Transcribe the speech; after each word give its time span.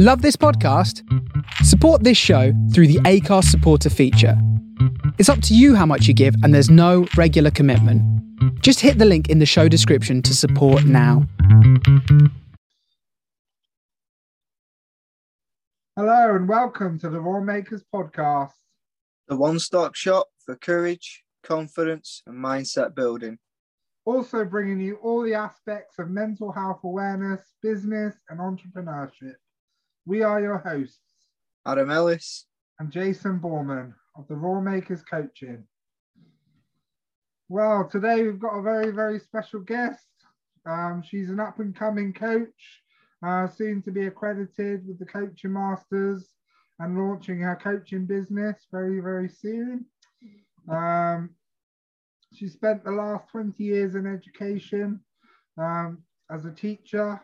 Love 0.00 0.22
this 0.22 0.36
podcast? 0.36 1.02
Support 1.64 2.04
this 2.04 2.16
show 2.16 2.52
through 2.72 2.86
the 2.86 3.00
Anchor 3.04 3.42
supporter 3.42 3.90
feature. 3.90 4.40
It's 5.18 5.28
up 5.28 5.42
to 5.42 5.56
you 5.56 5.74
how 5.74 5.86
much 5.86 6.06
you 6.06 6.14
give, 6.14 6.36
and 6.44 6.54
there's 6.54 6.70
no 6.70 7.08
regular 7.16 7.50
commitment. 7.50 8.00
Just 8.62 8.78
hit 8.78 8.98
the 8.98 9.04
link 9.04 9.28
in 9.28 9.40
the 9.40 9.44
show 9.44 9.66
description 9.66 10.22
to 10.22 10.36
support 10.36 10.84
now. 10.84 11.26
Hello 15.96 16.36
and 16.36 16.48
welcome 16.48 16.96
to 17.00 17.10
the 17.10 17.18
Raw 17.18 17.40
Makers 17.40 17.82
podcast. 17.92 18.52
The 19.26 19.34
one 19.34 19.58
stop 19.58 19.96
shop 19.96 20.28
for 20.46 20.54
courage, 20.54 21.24
confidence, 21.42 22.22
and 22.28 22.36
mindset 22.36 22.94
building. 22.94 23.36
Also, 24.04 24.44
bringing 24.44 24.80
you 24.80 24.94
all 25.02 25.24
the 25.24 25.34
aspects 25.34 25.98
of 25.98 26.08
mental 26.08 26.52
health 26.52 26.84
awareness, 26.84 27.40
business, 27.64 28.14
and 28.28 28.38
entrepreneurship. 28.38 29.34
We 30.08 30.22
are 30.22 30.40
your 30.40 30.56
hosts, 30.56 31.02
Adam 31.66 31.90
Ellis. 31.90 32.46
and 32.78 32.90
Jason 32.90 33.38
Borman 33.38 33.92
of 34.16 34.26
the 34.26 34.36
Raw 34.36 34.58
Makers 34.58 35.02
Coaching. 35.02 35.64
Well, 37.50 37.86
today 37.92 38.22
we've 38.22 38.40
got 38.40 38.56
a 38.56 38.62
very, 38.62 38.90
very 38.90 39.20
special 39.20 39.60
guest. 39.60 40.06
Um, 40.64 41.02
she's 41.06 41.28
an 41.28 41.40
up 41.40 41.58
and 41.58 41.76
coming 41.76 42.14
coach, 42.14 42.82
uh, 43.22 43.48
soon 43.48 43.82
to 43.82 43.90
be 43.90 44.06
accredited 44.06 44.88
with 44.88 44.98
the 44.98 45.04
Coaching 45.04 45.52
Masters 45.52 46.30
and 46.78 46.96
launching 46.96 47.40
her 47.40 47.56
coaching 47.56 48.06
business 48.06 48.66
very, 48.72 49.00
very 49.00 49.28
soon. 49.28 49.84
Um, 50.70 51.34
she 52.32 52.48
spent 52.48 52.82
the 52.82 52.92
last 52.92 53.28
20 53.28 53.62
years 53.62 53.94
in 53.94 54.06
education 54.06 55.00
um, 55.58 55.98
as 56.30 56.46
a 56.46 56.50
teacher, 56.50 57.20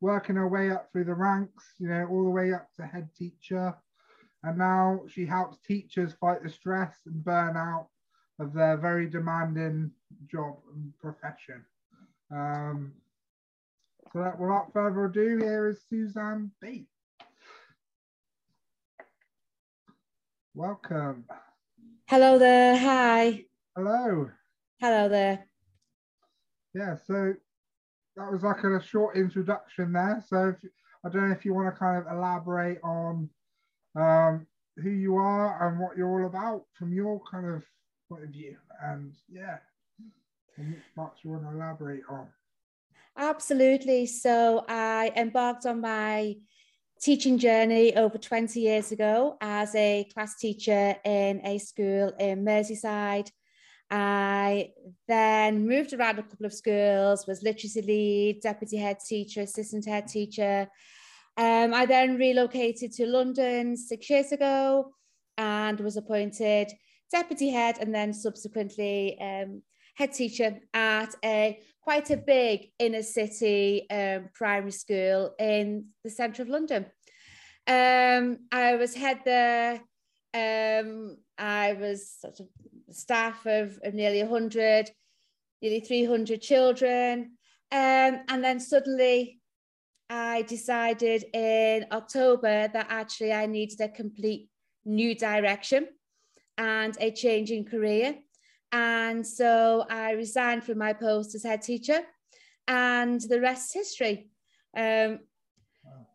working 0.00 0.36
her 0.36 0.48
way 0.48 0.70
up 0.70 0.90
through 0.92 1.04
the 1.04 1.14
ranks, 1.14 1.64
you 1.78 1.88
know, 1.88 2.06
all 2.10 2.24
the 2.24 2.30
way 2.30 2.52
up 2.52 2.68
to 2.76 2.86
head 2.86 3.08
teacher. 3.16 3.74
And 4.42 4.58
now 4.58 5.00
she 5.08 5.24
helps 5.24 5.58
teachers 5.66 6.12
fight 6.20 6.42
the 6.42 6.50
stress 6.50 6.94
and 7.06 7.24
burnout 7.24 7.86
of 8.38 8.52
their 8.52 8.76
very 8.76 9.08
demanding 9.08 9.90
job 10.26 10.56
and 10.74 10.92
profession. 10.98 11.64
Um, 12.30 12.92
so 14.12 14.20
that 14.20 14.38
without 14.38 14.72
further 14.72 15.06
ado, 15.06 15.38
here 15.38 15.68
is 15.68 15.80
Suzanne 15.88 16.50
Bates. 16.60 16.88
Welcome. 20.54 21.24
Hello 22.06 22.38
there. 22.38 22.76
Hi. 22.76 23.44
Hello. 23.74 24.30
Hello 24.80 25.08
there. 25.08 25.46
Yeah, 26.74 26.96
so 27.06 27.34
that 28.16 28.30
was 28.30 28.42
like 28.42 28.62
a 28.62 28.82
short 28.82 29.16
introduction 29.16 29.92
there. 29.92 30.22
So 30.28 30.48
if, 30.48 30.70
I 31.04 31.08
don't 31.08 31.28
know 31.28 31.34
if 31.34 31.44
you 31.44 31.54
want 31.54 31.74
to 31.74 31.78
kind 31.78 31.98
of 31.98 32.12
elaborate 32.12 32.78
on 32.82 33.28
um, 33.96 34.46
who 34.76 34.90
you 34.90 35.16
are 35.16 35.68
and 35.68 35.78
what 35.78 35.96
you're 35.96 36.20
all 36.20 36.26
about 36.26 36.64
from 36.78 36.92
your 36.92 37.20
kind 37.30 37.46
of 37.46 37.62
point 38.08 38.24
of 38.24 38.30
view. 38.30 38.56
And 38.82 39.14
yeah, 39.30 39.58
and 40.56 40.76
what 40.94 41.06
much 41.06 41.18
you 41.22 41.30
want 41.30 41.42
to 41.44 41.50
elaborate 41.50 42.02
on. 42.08 42.28
Absolutely. 43.16 44.06
So 44.06 44.64
I 44.68 45.12
embarked 45.16 45.66
on 45.66 45.80
my 45.80 46.36
teaching 47.00 47.38
journey 47.38 47.94
over 47.96 48.18
20 48.18 48.60
years 48.60 48.92
ago 48.92 49.36
as 49.40 49.74
a 49.74 50.08
class 50.14 50.36
teacher 50.36 50.96
in 51.04 51.40
a 51.44 51.58
school 51.58 52.12
in 52.18 52.44
Merseyside. 52.44 53.30
I 53.90 54.70
then 55.08 55.66
moved 55.66 55.92
around 55.92 56.18
a 56.18 56.22
couple 56.22 56.46
of 56.46 56.52
schools, 56.52 57.26
was 57.26 57.42
literacy 57.42 57.82
lead, 57.82 58.40
deputy 58.42 58.76
head 58.76 58.98
teacher, 59.06 59.42
assistant 59.42 59.86
head 59.86 60.08
teacher. 60.08 60.68
Um, 61.36 61.74
I 61.74 61.86
then 61.86 62.16
relocated 62.16 62.92
to 62.92 63.06
London 63.06 63.76
six 63.76 64.08
years 64.08 64.32
ago 64.32 64.92
and 65.36 65.80
was 65.80 65.96
appointed 65.96 66.72
deputy 67.10 67.50
head 67.50 67.78
and 67.80 67.94
then 67.94 68.12
subsequently 68.12 69.18
um, 69.20 69.62
head 69.96 70.12
teacher 70.12 70.58
at 70.72 71.14
a 71.24 71.58
quite 71.80 72.10
a 72.10 72.16
big 72.16 72.70
inner 72.78 73.02
city 73.02 73.88
um, 73.90 74.28
primary 74.34 74.72
school 74.72 75.34
in 75.38 75.86
the 76.02 76.10
centre 76.10 76.42
of 76.42 76.48
London. 76.48 76.86
Um, 77.66 78.38
I 78.50 78.76
was 78.76 78.94
head 78.94 79.20
there. 79.24 79.80
Um, 80.32 81.18
I 81.38 81.74
was 81.74 82.10
sort 82.20 82.40
of 82.40 82.48
staff 82.90 83.46
of, 83.46 83.78
of 83.82 83.94
nearly 83.94 84.22
100, 84.22 84.90
nearly 85.62 85.80
300 85.80 86.40
children. 86.40 87.32
Um, 87.72 88.20
and 88.28 88.44
then 88.44 88.60
suddenly 88.60 89.40
I 90.10 90.42
decided 90.42 91.24
in 91.32 91.86
October 91.90 92.68
that 92.68 92.86
actually 92.88 93.32
I 93.32 93.46
needed 93.46 93.80
a 93.80 93.88
complete 93.88 94.48
new 94.84 95.14
direction 95.14 95.88
and 96.58 96.96
a 97.00 97.10
change 97.10 97.50
in 97.50 97.64
career. 97.64 98.16
And 98.72 99.26
so 99.26 99.86
I 99.88 100.12
resigned 100.12 100.64
from 100.64 100.78
my 100.78 100.92
post 100.92 101.34
as 101.34 101.44
head 101.44 101.62
teacher, 101.62 102.00
and 102.66 103.20
the 103.20 103.40
rest 103.40 103.76
is 103.76 103.88
history. 103.88 104.30
Um, 104.76 105.20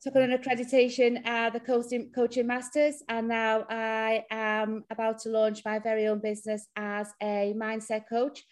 took 0.01 0.15
on 0.15 0.21
an 0.21 0.37
accreditation 0.37 1.25
at 1.25 1.53
the 1.53 1.59
coaching, 1.59 2.09
coaching 2.15 2.47
masters, 2.47 3.03
and 3.09 3.27
now 3.27 3.65
I 3.69 4.23
am 4.31 4.85
about 4.89 5.19
to 5.19 5.29
launch 5.29 5.63
my 5.65 5.79
very 5.79 6.07
own 6.07 6.19
business 6.19 6.67
as 6.75 7.11
a 7.21 7.53
mindset 7.57 8.07
coach, 8.07 8.43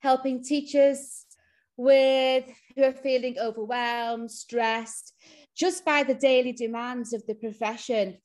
helping 0.00 0.42
teachers 0.42 1.26
with 1.76 2.44
who 2.74 2.82
are 2.82 2.92
feeling 2.92 3.38
overwhelmed, 3.38 4.30
stressed, 4.30 5.14
just 5.56 5.84
by 5.84 6.02
the 6.02 6.14
daily 6.14 6.52
demands 6.52 7.12
of 7.12 7.24
the 7.26 7.34
profession, 7.34 8.18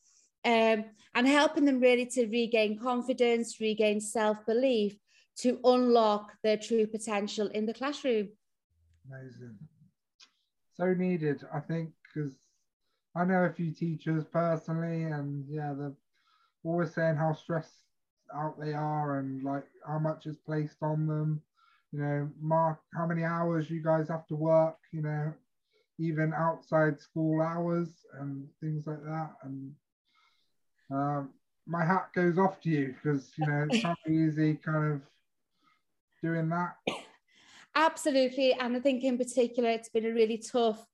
um, 0.43 0.85
and 1.15 1.27
helping 1.27 1.65
them 1.65 1.79
really 1.79 2.07
to 2.07 2.25
regain 2.25 2.79
confidence, 2.79 3.59
regain 3.59 4.01
self 4.01 4.37
belief, 4.47 4.97
to 5.37 5.59
unlock 5.63 6.31
their 6.43 6.57
true 6.57 6.87
potential 6.87 7.47
in 7.47 7.67
the 7.67 7.73
classroom. 7.73 8.29
Amazing. 9.07 9.57
So 10.75 10.91
needed, 10.93 11.43
I 11.53 11.59
think, 11.59 11.91
because 12.13 12.31
I 13.15 13.25
know 13.25 13.43
a 13.43 13.53
few 13.53 13.71
teachers 13.71 14.23
personally, 14.31 15.03
and 15.03 15.45
yeah, 15.49 15.73
they're 15.77 15.93
always 16.63 16.93
saying 16.93 17.15
how 17.15 17.33
stressed 17.33 17.83
out 18.35 18.59
they 18.59 18.73
are 18.73 19.19
and 19.19 19.43
like 19.43 19.65
how 19.85 19.99
much 19.99 20.25
is 20.25 20.37
placed 20.37 20.81
on 20.81 21.07
them. 21.07 21.41
You 21.91 21.99
know, 21.99 22.29
mark 22.41 22.79
how 22.95 23.05
many 23.05 23.23
hours 23.23 23.69
you 23.69 23.83
guys 23.83 24.07
have 24.07 24.25
to 24.27 24.35
work, 24.35 24.77
you 24.91 25.03
know, 25.03 25.31
even 25.99 26.33
outside 26.33 26.99
school 26.99 27.41
hours 27.41 27.89
and 28.19 28.47
things 28.59 28.87
like 28.87 29.03
that. 29.03 29.29
And 29.43 29.73
um, 30.91 31.29
my 31.67 31.85
hat 31.85 32.09
goes 32.13 32.37
off 32.37 32.59
to 32.61 32.69
you 32.69 32.95
because, 32.95 33.31
you 33.37 33.45
know, 33.45 33.67
it's 33.69 33.83
not 33.83 33.97
easy 34.09 34.55
kind 34.55 34.93
of 34.93 35.01
doing 36.21 36.49
that. 36.49 36.75
Absolutely. 37.75 38.53
And 38.53 38.75
I 38.75 38.79
think 38.79 39.03
in 39.03 39.17
particular, 39.17 39.69
it's 39.69 39.89
been 39.89 40.05
a 40.05 40.13
really 40.13 40.37
tough, 40.37 40.85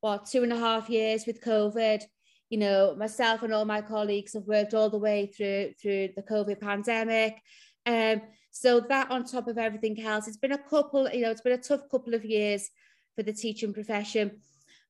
what, 0.00 0.26
two 0.26 0.42
and 0.42 0.52
a 0.52 0.58
half 0.58 0.88
years 0.88 1.26
with 1.26 1.42
COVID. 1.42 2.02
You 2.50 2.58
know, 2.58 2.94
myself 2.96 3.42
and 3.42 3.52
all 3.52 3.64
my 3.64 3.80
colleagues 3.80 4.34
have 4.34 4.46
worked 4.46 4.74
all 4.74 4.88
the 4.88 4.98
way 4.98 5.26
through 5.26 5.72
through 5.80 6.10
the 6.14 6.22
COVID 6.22 6.60
pandemic. 6.60 7.40
Um, 7.86 8.22
so 8.50 8.80
that 8.80 9.10
on 9.10 9.24
top 9.24 9.48
of 9.48 9.58
everything 9.58 10.00
else, 10.00 10.28
it's 10.28 10.36
been 10.36 10.52
a 10.52 10.58
couple, 10.58 11.08
you 11.10 11.22
know, 11.22 11.30
it's 11.30 11.40
been 11.40 11.52
a 11.52 11.58
tough 11.58 11.88
couple 11.90 12.14
of 12.14 12.24
years 12.24 12.70
for 13.14 13.22
the 13.22 13.32
teaching 13.32 13.72
profession. 13.72 14.40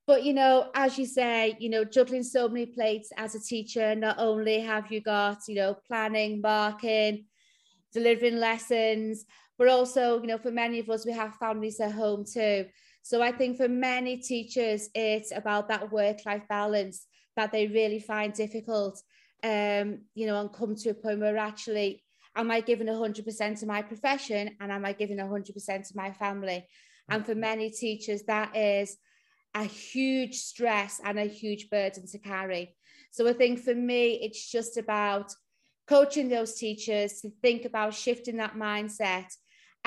But 0.07 0.23
you 0.23 0.35
know, 0.35 0.71
as 0.75 0.99
you 0.99 1.07
say, 1.07 1.57
you 1.59 1.69
know, 1.69 1.85
juggling 1.85 2.23
so 2.23 2.49
many 2.49 2.67
plates 2.67 3.11
as 3.17 3.35
a 3.35 3.41
teacher, 3.41 3.95
not 3.95 4.19
only 4.19 4.61
have 4.61 4.93
you 4.93 5.01
got, 5.01 5.39
you 5.49 5.57
know, 5.57 5.77
planning, 5.87 6.41
marking, 6.41 7.25
delivering 7.93 8.37
lessons, 8.37 9.25
but 9.59 9.69
also, 9.69 10.21
you 10.21 10.29
know, 10.29 10.39
for 10.39 10.51
many 10.51 10.79
of 10.79 10.89
us, 10.91 11.07
we 11.07 11.13
have 11.13 11.35
families 11.37 11.81
at 11.81 11.93
home 11.93 12.25
too. 12.25 12.67
So 13.07 13.23
I 13.23 13.31
think 13.31 13.57
for 13.57 13.69
many 13.69 14.17
teachers, 14.17 14.91
it's 14.93 15.31
about 15.31 15.69
that 15.69 15.93
work-life 15.93 16.43
balance 16.49 17.07
that 17.37 17.53
they 17.53 17.69
really 17.69 18.01
find 18.01 18.33
difficult. 18.33 19.01
Um, 19.45 20.01
you 20.17 20.27
know, 20.27 20.41
and 20.41 20.53
come 20.53 20.75
to 20.75 20.91
a 20.91 20.95
point 20.95 21.21
where 21.21 21.37
actually, 21.37 22.03
am 22.35 22.51
I 22.51 22.61
giving 22.63 22.89
100% 22.89 23.61
to 23.61 23.67
my 23.67 23.83
profession 23.83 24.57
and 24.59 24.73
am 24.73 24.85
I 24.85 24.93
giving 24.93 25.19
100% 25.19 25.89
to 25.89 25.93
my 25.97 26.11
family? 26.11 26.67
And 27.09 27.25
for 27.25 27.37
many 27.37 27.71
teachers, 27.71 28.25
that 28.25 28.57
is 28.57 28.97
a 29.55 29.63
huge 29.63 30.35
stress 30.35 31.01
and 31.05 31.17
a 31.17 31.27
huge 31.27 31.71
burden 31.71 32.09
to 32.09 32.19
carry. 32.19 32.75
So 33.13 33.29
I 33.29 33.35
think 33.35 33.61
for 33.61 33.77
me, 33.77 34.15
it's 34.15 34.51
just 34.51 34.79
about 34.79 35.33
coaching 35.87 36.29
those 36.29 36.55
teachers 36.55 37.21
to 37.21 37.31
think 37.41 37.67
about 37.67 37.95
shifting 37.95 38.39
that 38.39 38.57
mindset 38.57 39.29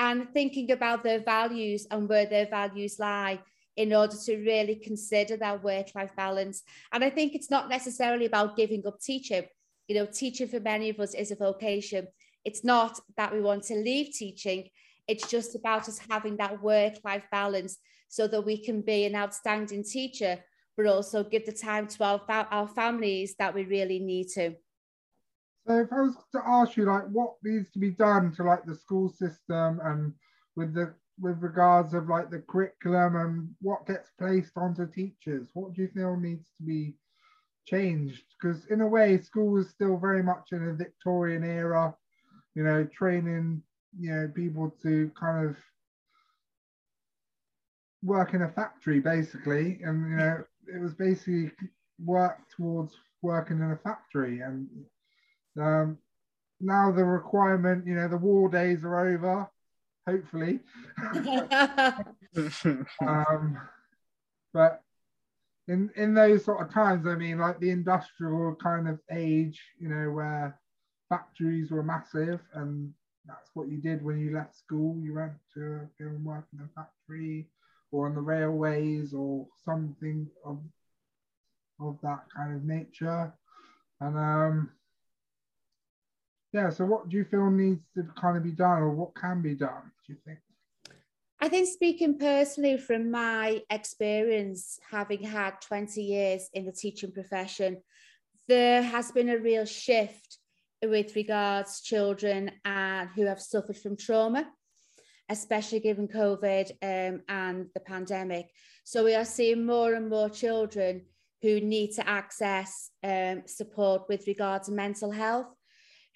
and 0.00 0.26
thinking 0.32 0.70
about 0.72 1.04
their 1.04 1.20
values 1.20 1.86
and 1.90 2.08
where 2.08 2.24
their 2.24 2.46
values 2.46 2.98
lie 2.98 3.38
in 3.76 3.92
order 3.92 4.16
to 4.16 4.36
really 4.38 4.74
consider 4.74 5.36
that 5.36 5.62
work 5.62 5.88
life 5.94 6.10
balance. 6.16 6.62
And 6.90 7.04
I 7.04 7.10
think 7.10 7.34
it's 7.34 7.50
not 7.50 7.68
necessarily 7.68 8.24
about 8.24 8.56
giving 8.56 8.82
up 8.86 8.98
teaching. 8.98 9.44
You 9.88 9.96
know, 9.96 10.06
teaching 10.06 10.48
for 10.48 10.58
many 10.58 10.88
of 10.88 10.98
us 11.00 11.14
is 11.14 11.30
a 11.30 11.36
vocation. 11.36 12.08
It's 12.46 12.64
not 12.64 12.98
that 13.18 13.30
we 13.30 13.42
want 13.42 13.64
to 13.64 13.74
leave 13.74 14.14
teaching, 14.14 14.70
it's 15.06 15.28
just 15.28 15.54
about 15.54 15.88
us 15.88 16.00
having 16.08 16.36
that 16.38 16.62
work 16.62 16.94
life 17.04 17.26
balance 17.30 17.76
so 18.08 18.26
that 18.28 18.46
we 18.46 18.64
can 18.64 18.80
be 18.80 19.04
an 19.04 19.14
outstanding 19.14 19.84
teacher, 19.84 20.38
but 20.76 20.86
also 20.86 21.24
give 21.24 21.44
the 21.44 21.52
time 21.52 21.86
to 21.88 22.04
our, 22.04 22.22
our 22.28 22.68
families 22.68 23.34
that 23.38 23.54
we 23.54 23.64
really 23.64 23.98
need 23.98 24.28
to. 24.28 24.54
So 25.66 25.78
if 25.78 25.92
I 25.92 26.00
was 26.02 26.16
to 26.32 26.40
ask 26.46 26.76
you 26.76 26.84
like 26.84 27.04
what 27.04 27.34
needs 27.44 27.70
to 27.72 27.78
be 27.78 27.90
done 27.90 28.32
to 28.36 28.42
like 28.42 28.64
the 28.64 28.74
school 28.74 29.08
system 29.08 29.80
and 29.84 30.12
with 30.56 30.74
the 30.74 30.94
with 31.20 31.42
regards 31.42 31.92
of 31.92 32.08
like 32.08 32.30
the 32.30 32.40
curriculum 32.40 33.16
and 33.16 33.50
what 33.60 33.86
gets 33.86 34.10
placed 34.18 34.52
onto 34.56 34.90
teachers, 34.90 35.50
what 35.52 35.74
do 35.74 35.82
you 35.82 35.88
feel 35.88 36.16
needs 36.16 36.48
to 36.56 36.62
be 36.64 36.94
changed? 37.66 38.24
Because 38.40 38.64
in 38.66 38.80
a 38.80 38.86
way, 38.86 39.18
school 39.18 39.58
is 39.58 39.68
still 39.68 39.98
very 39.98 40.22
much 40.22 40.52
in 40.52 40.68
a 40.68 40.72
Victorian 40.72 41.44
era, 41.44 41.94
you 42.54 42.64
know, 42.64 42.84
training 42.84 43.62
you 43.98 44.10
know 44.10 44.30
people 44.34 44.72
to 44.82 45.10
kind 45.18 45.48
of 45.48 45.56
work 48.02 48.34
in 48.34 48.42
a 48.42 48.48
factory 48.48 49.00
basically, 49.00 49.80
and 49.82 50.10
you 50.10 50.16
know 50.16 50.44
it 50.74 50.80
was 50.80 50.94
basically 50.94 51.52
work 52.02 52.38
towards 52.56 52.94
working 53.22 53.58
in 53.58 53.72
a 53.72 53.76
factory 53.76 54.40
and 54.40 54.66
um, 55.62 55.98
now 56.60 56.92
the 56.92 57.04
requirement, 57.04 57.86
you 57.86 57.94
know, 57.94 58.08
the 58.08 58.16
war 58.16 58.48
days 58.48 58.84
are 58.84 59.08
over, 59.08 59.50
hopefully. 60.06 60.60
um, 63.06 63.58
but 64.52 64.82
in 65.68 65.90
in 65.96 66.14
those 66.14 66.44
sort 66.44 66.60
of 66.60 66.72
times, 66.72 67.06
I 67.06 67.14
mean, 67.14 67.38
like 67.38 67.60
the 67.60 67.70
industrial 67.70 68.56
kind 68.56 68.88
of 68.88 68.98
age, 69.10 69.60
you 69.78 69.88
know, 69.88 70.10
where 70.10 70.58
factories 71.08 71.70
were 71.70 71.82
massive, 71.82 72.40
and 72.54 72.92
that's 73.26 73.50
what 73.54 73.68
you 73.68 73.78
did 73.78 74.02
when 74.04 74.18
you 74.18 74.34
left 74.34 74.56
school. 74.56 74.96
You 75.00 75.14
went 75.14 75.32
to 75.54 75.88
go 75.98 76.06
and 76.06 76.24
work 76.24 76.46
in 76.52 76.60
a 76.60 76.68
factory 76.74 77.46
or 77.92 78.06
on 78.06 78.14
the 78.14 78.20
railways 78.20 79.14
or 79.14 79.46
something 79.64 80.28
of 80.44 80.58
of 81.80 81.98
that 82.02 82.24
kind 82.34 82.54
of 82.54 82.64
nature. 82.64 83.32
And 84.00 84.16
um, 84.16 84.70
yeah, 86.52 86.70
so 86.70 86.84
what 86.84 87.08
do 87.08 87.16
you 87.16 87.24
feel 87.24 87.50
needs 87.50 87.84
to 87.94 88.02
kind 88.20 88.36
of 88.36 88.42
be 88.42 88.50
done 88.50 88.78
or 88.78 88.90
what 88.90 89.14
can 89.14 89.40
be 89.40 89.54
done, 89.54 89.90
do 90.06 90.12
you 90.12 90.18
think? 90.24 90.38
I 91.40 91.48
think 91.48 91.68
speaking 91.68 92.18
personally 92.18 92.76
from 92.76 93.10
my 93.10 93.62
experience, 93.70 94.78
having 94.90 95.22
had 95.22 95.60
20 95.62 96.02
years 96.02 96.50
in 96.52 96.66
the 96.66 96.72
teaching 96.72 97.12
profession, 97.12 97.78
there 98.46 98.82
has 98.82 99.10
been 99.12 99.30
a 99.30 99.38
real 99.38 99.64
shift 99.64 100.38
with 100.82 101.16
regards 101.16 101.80
children 101.80 102.50
and 102.64 103.08
who 103.10 103.26
have 103.26 103.40
suffered 103.40 103.76
from 103.76 103.96
trauma, 103.96 104.50
especially 105.28 105.80
given 105.80 106.08
COVID 106.08 106.70
um, 106.82 107.22
and 107.28 107.66
the 107.74 107.80
pandemic. 107.80 108.50
So 108.84 109.04
we 109.04 109.14
are 109.14 109.24
seeing 109.24 109.64
more 109.64 109.94
and 109.94 110.10
more 110.10 110.28
children 110.28 111.06
who 111.42 111.60
need 111.60 111.92
to 111.92 112.08
access 112.08 112.90
um, 113.02 113.42
support 113.46 114.08
with 114.08 114.26
regard 114.26 114.64
to 114.64 114.72
mental 114.72 115.10
health, 115.10 115.46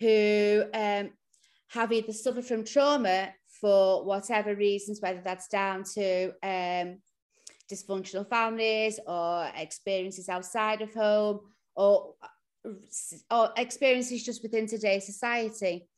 who 0.00 0.64
um, 0.74 1.10
have 1.68 1.92
either 1.92 2.12
suffered 2.12 2.44
from 2.44 2.64
trauma 2.64 3.32
for 3.60 4.04
whatever 4.04 4.54
reasons, 4.54 5.00
whether 5.00 5.20
that's 5.24 5.48
down 5.48 5.84
to 5.94 6.32
um, 6.42 6.98
dysfunctional 7.72 8.28
families 8.28 9.00
or 9.06 9.50
experiences 9.56 10.28
outside 10.28 10.82
of 10.82 10.92
home 10.92 11.40
or, 11.74 12.14
or 13.30 13.50
experiences 13.56 14.24
just 14.24 14.42
within 14.42 14.66
today's 14.66 15.06
society. 15.06 15.88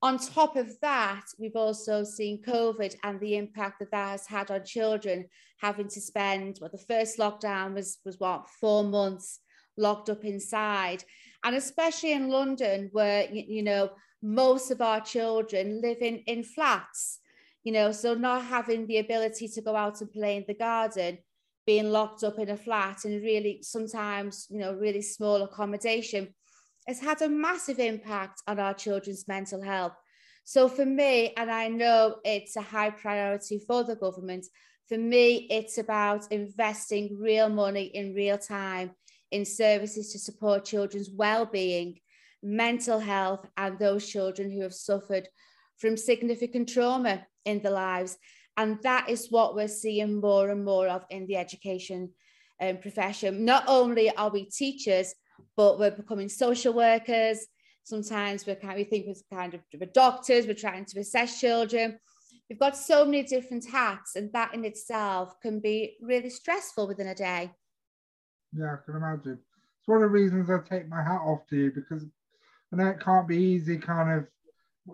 On 0.00 0.16
top 0.16 0.56
of 0.56 0.78
that, 0.80 1.24
we've 1.38 1.56
also 1.56 2.04
seen 2.04 2.42
COVID 2.42 2.94
and 3.02 3.18
the 3.18 3.36
impact 3.36 3.80
that 3.80 3.90
that 3.90 4.10
has 4.10 4.26
had 4.26 4.50
on 4.50 4.64
children 4.64 5.26
having 5.60 5.88
to 5.88 6.00
spend, 6.00 6.58
well, 6.60 6.70
the 6.70 6.78
first 6.78 7.18
lockdown 7.18 7.74
was, 7.74 7.98
was 8.04 8.18
what, 8.20 8.48
four 8.60 8.84
months 8.84 9.40
locked 9.76 10.08
up 10.08 10.24
inside. 10.24 11.02
And 11.44 11.54
especially 11.54 12.12
in 12.12 12.28
London, 12.28 12.88
where, 12.92 13.28
you, 13.30 13.62
know, 13.62 13.90
most 14.22 14.70
of 14.70 14.80
our 14.80 15.00
children 15.00 15.80
live 15.80 15.98
in, 16.00 16.16
in 16.26 16.42
flats, 16.42 17.20
you 17.64 17.72
know, 17.72 17.92
so 17.92 18.14
not 18.14 18.44
having 18.44 18.86
the 18.86 18.98
ability 18.98 19.48
to 19.48 19.62
go 19.62 19.76
out 19.76 20.00
and 20.00 20.12
play 20.12 20.36
in 20.36 20.44
the 20.46 20.54
garden, 20.54 21.18
being 21.66 21.90
locked 21.90 22.24
up 22.24 22.38
in 22.38 22.48
a 22.50 22.56
flat 22.56 23.04
and 23.04 23.22
really 23.22 23.60
sometimes, 23.62 24.46
you 24.50 24.58
know, 24.58 24.74
really 24.74 25.02
small 25.02 25.42
accommodation 25.42 26.34
has 26.86 26.98
had 26.98 27.20
a 27.20 27.28
massive 27.28 27.78
impact 27.78 28.42
on 28.46 28.58
our 28.58 28.72
children's 28.72 29.28
mental 29.28 29.60
health. 29.60 29.92
So 30.44 30.66
for 30.68 30.86
me, 30.86 31.34
and 31.36 31.50
I 31.50 31.68
know 31.68 32.16
it's 32.24 32.56
a 32.56 32.62
high 32.62 32.88
priority 32.88 33.60
for 33.66 33.84
the 33.84 33.96
government, 33.96 34.46
for 34.88 34.96
me, 34.96 35.46
it's 35.50 35.76
about 35.76 36.32
investing 36.32 37.18
real 37.20 37.50
money 37.50 37.84
in 37.84 38.14
real 38.14 38.38
time 38.38 38.92
in 39.30 39.44
services 39.44 40.12
to 40.12 40.18
support 40.18 40.64
children's 40.64 41.10
well-being, 41.10 42.00
mental 42.42 42.98
health, 42.98 43.46
and 43.56 43.78
those 43.78 44.08
children 44.08 44.50
who 44.50 44.62
have 44.62 44.74
suffered 44.74 45.28
from 45.76 45.96
significant 45.96 46.68
trauma 46.68 47.26
in 47.44 47.60
their 47.62 47.72
lives. 47.72 48.16
And 48.56 48.78
that 48.82 49.08
is 49.08 49.28
what 49.30 49.54
we're 49.54 49.68
seeing 49.68 50.20
more 50.20 50.50
and 50.50 50.64
more 50.64 50.88
of 50.88 51.04
in 51.10 51.26
the 51.26 51.36
education 51.36 52.10
um, 52.60 52.78
profession. 52.78 53.44
Not 53.44 53.64
only 53.68 54.10
are 54.16 54.30
we 54.30 54.44
teachers, 54.46 55.14
but 55.56 55.78
we're 55.78 55.92
becoming 55.92 56.28
social 56.28 56.72
workers. 56.72 57.46
Sometimes 57.84 58.46
we're 58.46 58.56
kind, 58.56 58.76
we 58.76 58.84
think 58.84 59.06
we're 59.06 59.36
kind 59.38 59.54
of 59.54 59.60
we're 59.78 59.86
doctors, 59.86 60.46
we're 60.46 60.54
trying 60.54 60.84
to 60.86 61.00
assess 61.00 61.40
children. 61.40 61.98
We've 62.50 62.58
got 62.58 62.76
so 62.76 63.04
many 63.04 63.22
different 63.22 63.66
hats, 63.66 64.16
and 64.16 64.32
that 64.32 64.54
in 64.54 64.64
itself 64.64 65.40
can 65.40 65.60
be 65.60 65.96
really 66.00 66.30
stressful 66.30 66.88
within 66.88 67.08
a 67.08 67.14
day. 67.14 67.50
Yeah, 68.52 68.74
I 68.74 68.76
can 68.84 68.96
imagine. 68.96 69.38
It's 69.78 69.88
one 69.88 69.98
of 69.98 70.02
the 70.02 70.08
reasons 70.08 70.50
I 70.50 70.58
take 70.68 70.88
my 70.88 71.02
hat 71.02 71.20
off 71.20 71.46
to 71.48 71.56
you 71.56 71.72
because 71.72 72.04
I 72.72 72.76
know 72.76 72.88
it 72.88 73.00
can't 73.00 73.28
be 73.28 73.36
easy, 73.36 73.78
kind 73.78 74.10
of, 74.10 74.26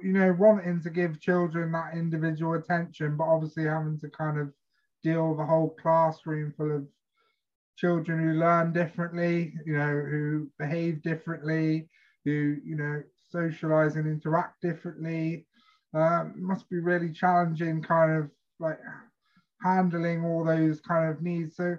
you 0.03 0.13
know, 0.13 0.35
wanting 0.39 0.81
to 0.83 0.91
give 0.91 1.21
children 1.21 1.73
that 1.73 1.95
individual 1.95 2.55
attention, 2.55 3.17
but 3.17 3.25
obviously 3.25 3.65
having 3.65 3.99
to 4.01 4.09
kind 4.09 4.39
of 4.39 4.53
deal 5.03 5.31
with 5.31 5.41
a 5.41 5.47
whole 5.47 5.75
classroom 5.81 6.53
full 6.57 6.77
of 6.77 6.87
children 7.77 8.21
who 8.23 8.41
learn 8.41 8.73
differently, 8.73 9.53
you 9.67 9.77
know, 9.77 9.91
who 10.11 10.49
behave 10.59 11.03
differently, 11.03 11.89
who, 12.25 12.57
you 12.65 12.77
know, 12.77 13.03
socialize 13.31 13.97
and 13.97 14.07
interact 14.07 14.61
differently. 14.63 15.47
Um, 15.93 16.35
must 16.37 16.69
be 16.69 16.81
really 16.81 17.13
challenging, 17.13 17.83
kind 17.83 18.13
of 18.13 18.31
like 18.59 18.79
handling 19.63 20.25
all 20.25 20.45
those 20.45 20.81
kind 20.81 21.09
of 21.09 21.23
needs. 21.23 21.57
So, 21.57 21.77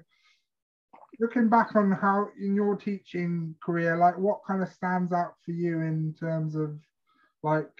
looking 1.19 1.49
back 1.49 1.75
on 1.75 1.91
how 1.91 2.29
in 2.39 2.55
your 2.55 2.75
teaching 2.75 3.55
career, 3.63 3.97
like 3.97 4.17
what 4.17 4.45
kind 4.45 4.61
of 4.61 4.69
stands 4.69 5.11
out 5.11 5.35
for 5.43 5.51
you 5.51 5.81
in 5.81 6.15
terms 6.19 6.55
of 6.55 6.77
like 7.43 7.71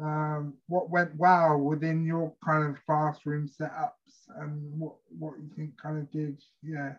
um, 0.00 0.54
what 0.68 0.90
went 0.90 1.16
well 1.16 1.58
within 1.58 2.04
your 2.04 2.32
kind 2.44 2.68
of 2.68 2.84
classroom 2.84 3.48
setups 3.48 3.92
and 4.38 4.78
what 4.78 4.94
what 5.18 5.34
you 5.38 5.50
think 5.56 5.80
kind 5.80 5.98
of 5.98 6.10
did 6.10 6.42
yeah? 6.62 6.94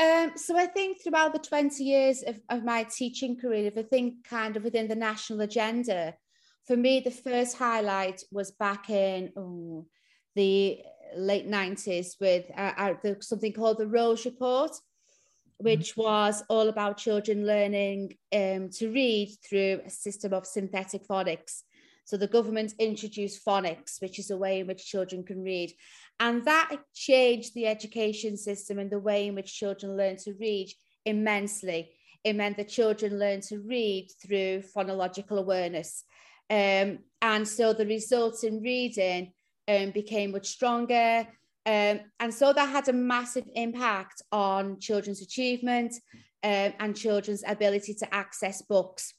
Um, 0.00 0.32
so 0.36 0.56
I 0.56 0.66
think 0.66 1.02
throughout 1.02 1.32
the 1.32 1.40
20 1.40 1.82
years 1.82 2.22
of, 2.22 2.40
of 2.48 2.62
my 2.62 2.84
teaching 2.84 3.36
career, 3.36 3.66
if 3.66 3.76
I 3.76 3.82
think 3.82 4.24
kind 4.24 4.56
of 4.56 4.62
within 4.62 4.86
the 4.86 4.94
national 4.94 5.40
agenda, 5.40 6.14
for 6.68 6.76
me, 6.76 7.00
the 7.00 7.10
first 7.10 7.56
highlight 7.56 8.22
was 8.30 8.52
back 8.52 8.90
in 8.90 9.32
oh, 9.36 9.86
the 10.36 10.80
late 11.16 11.48
90s 11.48 12.20
with 12.20 12.46
uh, 12.56 12.94
the, 13.02 13.16
something 13.20 13.52
called 13.52 13.78
the 13.78 13.86
Rose 13.86 14.24
Report, 14.24 14.70
which 15.58 15.96
was 15.96 16.42
all 16.48 16.68
about 16.68 16.98
children 16.98 17.46
learning 17.46 18.16
um, 18.32 18.70
to 18.70 18.90
read 18.90 19.36
through 19.48 19.80
a 19.84 19.90
system 19.90 20.32
of 20.32 20.46
synthetic 20.46 21.06
phonics. 21.06 21.62
So 22.04 22.16
the 22.16 22.26
government 22.26 22.72
introduced 22.78 23.44
phonics, 23.44 24.00
which 24.00 24.18
is 24.18 24.30
a 24.30 24.36
way 24.36 24.60
in 24.60 24.66
which 24.66 24.86
children 24.86 25.24
can 25.24 25.42
read. 25.42 25.72
And 26.20 26.44
that 26.46 26.76
changed 26.94 27.54
the 27.54 27.66
education 27.66 28.36
system 28.36 28.78
and 28.78 28.90
the 28.90 28.98
way 28.98 29.26
in 29.26 29.34
which 29.34 29.54
children 29.54 29.96
learn 29.96 30.16
to 30.18 30.32
read 30.40 30.72
immensely. 31.04 31.90
It 32.24 32.34
meant 32.34 32.56
that 32.56 32.68
children 32.68 33.18
learn 33.18 33.40
to 33.42 33.58
read 33.58 34.08
through 34.22 34.62
phonological 34.74 35.38
awareness. 35.38 36.04
Um, 36.50 37.00
and 37.20 37.46
so 37.46 37.72
the 37.72 37.86
results 37.86 38.42
in 38.42 38.62
reading 38.62 39.32
um, 39.68 39.90
became 39.90 40.32
much 40.32 40.48
stronger. 40.48 41.26
Um, 41.66 42.00
and 42.18 42.32
so 42.32 42.52
that 42.52 42.68
had 42.68 42.88
a 42.88 42.92
massive 42.92 43.44
impact 43.54 44.22
on 44.32 44.80
children's 44.80 45.20
achievement 45.20 45.94
um, 46.42 46.72
and 46.80 46.96
children's 46.96 47.44
ability 47.46 47.94
to 47.94 48.14
access 48.14 48.62
books. 48.62 49.12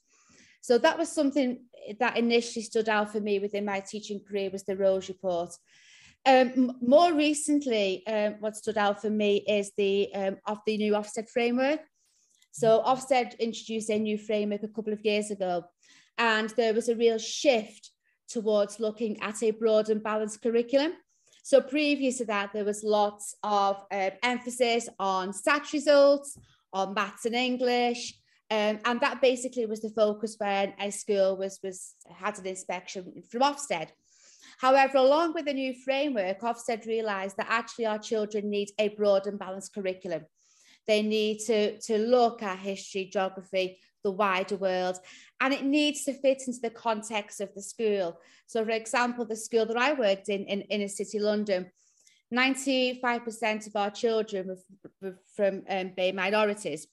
So 0.60 0.76
that 0.78 0.98
was 0.98 1.10
something 1.10 1.64
that 1.98 2.16
initially 2.16 2.62
stood 2.62 2.88
out 2.88 3.12
for 3.12 3.20
me 3.20 3.38
within 3.38 3.64
my 3.64 3.80
teaching 3.80 4.20
career 4.20 4.50
was 4.50 4.64
the 4.64 4.76
Rose 4.76 5.08
Report. 5.08 5.54
Um, 6.26 6.76
more 6.82 7.14
recently, 7.14 8.06
um, 8.06 8.34
what 8.40 8.56
stood 8.56 8.76
out 8.76 9.00
for 9.00 9.08
me 9.08 9.36
is 9.48 9.72
the 9.76 10.12
um, 10.14 10.36
of 10.46 10.58
the 10.66 10.76
new 10.76 10.92
Ofsted 10.92 11.30
framework. 11.30 11.80
So 12.52 12.82
Ofsted 12.84 13.38
introduced 13.38 13.90
a 13.90 13.98
new 13.98 14.18
framework 14.18 14.62
a 14.62 14.68
couple 14.68 14.92
of 14.92 15.04
years 15.04 15.30
ago, 15.30 15.64
and 16.18 16.50
there 16.50 16.74
was 16.74 16.88
a 16.88 16.96
real 16.96 17.18
shift 17.18 17.90
towards 18.30 18.80
looking 18.80 19.20
at 19.20 19.42
a 19.42 19.50
broad 19.50 19.90
and 19.90 20.02
balanced 20.02 20.42
curriculum. 20.42 20.92
So 21.42 21.60
previous 21.60 22.18
to 22.18 22.24
that, 22.26 22.52
there 22.52 22.64
was 22.64 22.84
lots 22.84 23.34
of 23.42 23.76
um, 23.90 24.10
emphasis 24.22 24.88
on 24.98 25.32
SAT 25.32 25.72
results, 25.72 26.38
on 26.72 26.94
maths 26.94 27.26
and 27.26 27.34
English, 27.34 28.14
um, 28.50 28.80
and 28.84 29.00
that 29.00 29.20
basically 29.20 29.66
was 29.66 29.80
the 29.80 29.90
focus 29.90 30.36
when 30.38 30.74
a 30.80 30.90
school 30.90 31.36
was, 31.36 31.60
was 31.62 31.94
had 32.12 32.38
an 32.38 32.46
inspection 32.46 33.22
from 33.30 33.42
Ofsted. 33.42 33.88
However, 34.58 34.98
along 34.98 35.34
with 35.34 35.46
the 35.46 35.54
new 35.54 35.72
framework, 35.72 36.40
Ofsted 36.40 36.84
realised 36.86 37.36
that 37.36 37.46
actually 37.48 37.86
our 37.86 37.98
children 37.98 38.50
need 38.50 38.70
a 38.78 38.88
broad 38.88 39.26
and 39.26 39.38
balanced 39.38 39.72
curriculum. 39.72 40.26
They 40.86 41.02
need 41.02 41.38
to, 41.46 41.78
to 41.78 41.98
look 41.98 42.42
at 42.42 42.58
history, 42.58 43.08
geography, 43.12 43.78
the 44.02 44.10
wider 44.10 44.56
world, 44.56 44.98
and 45.40 45.52
it 45.52 45.64
needs 45.64 46.04
to 46.04 46.12
fit 46.12 46.42
into 46.46 46.60
the 46.60 46.70
context 46.70 47.40
of 47.40 47.54
the 47.54 47.62
school. 47.62 48.18
So, 48.46 48.64
for 48.64 48.70
example, 48.70 49.24
the 49.24 49.36
school 49.36 49.66
that 49.66 49.76
I 49.76 49.92
worked 49.92 50.28
in, 50.28 50.44
in 50.44 50.62
inner 50.62 50.88
city 50.88 51.18
London, 51.18 51.70
95% 52.32 53.66
of 53.66 53.76
our 53.76 53.90
children 53.90 54.56
were, 55.00 55.18
from 55.34 55.62
um, 55.68 55.92
BAME 55.96 56.14
minorities. 56.14 56.86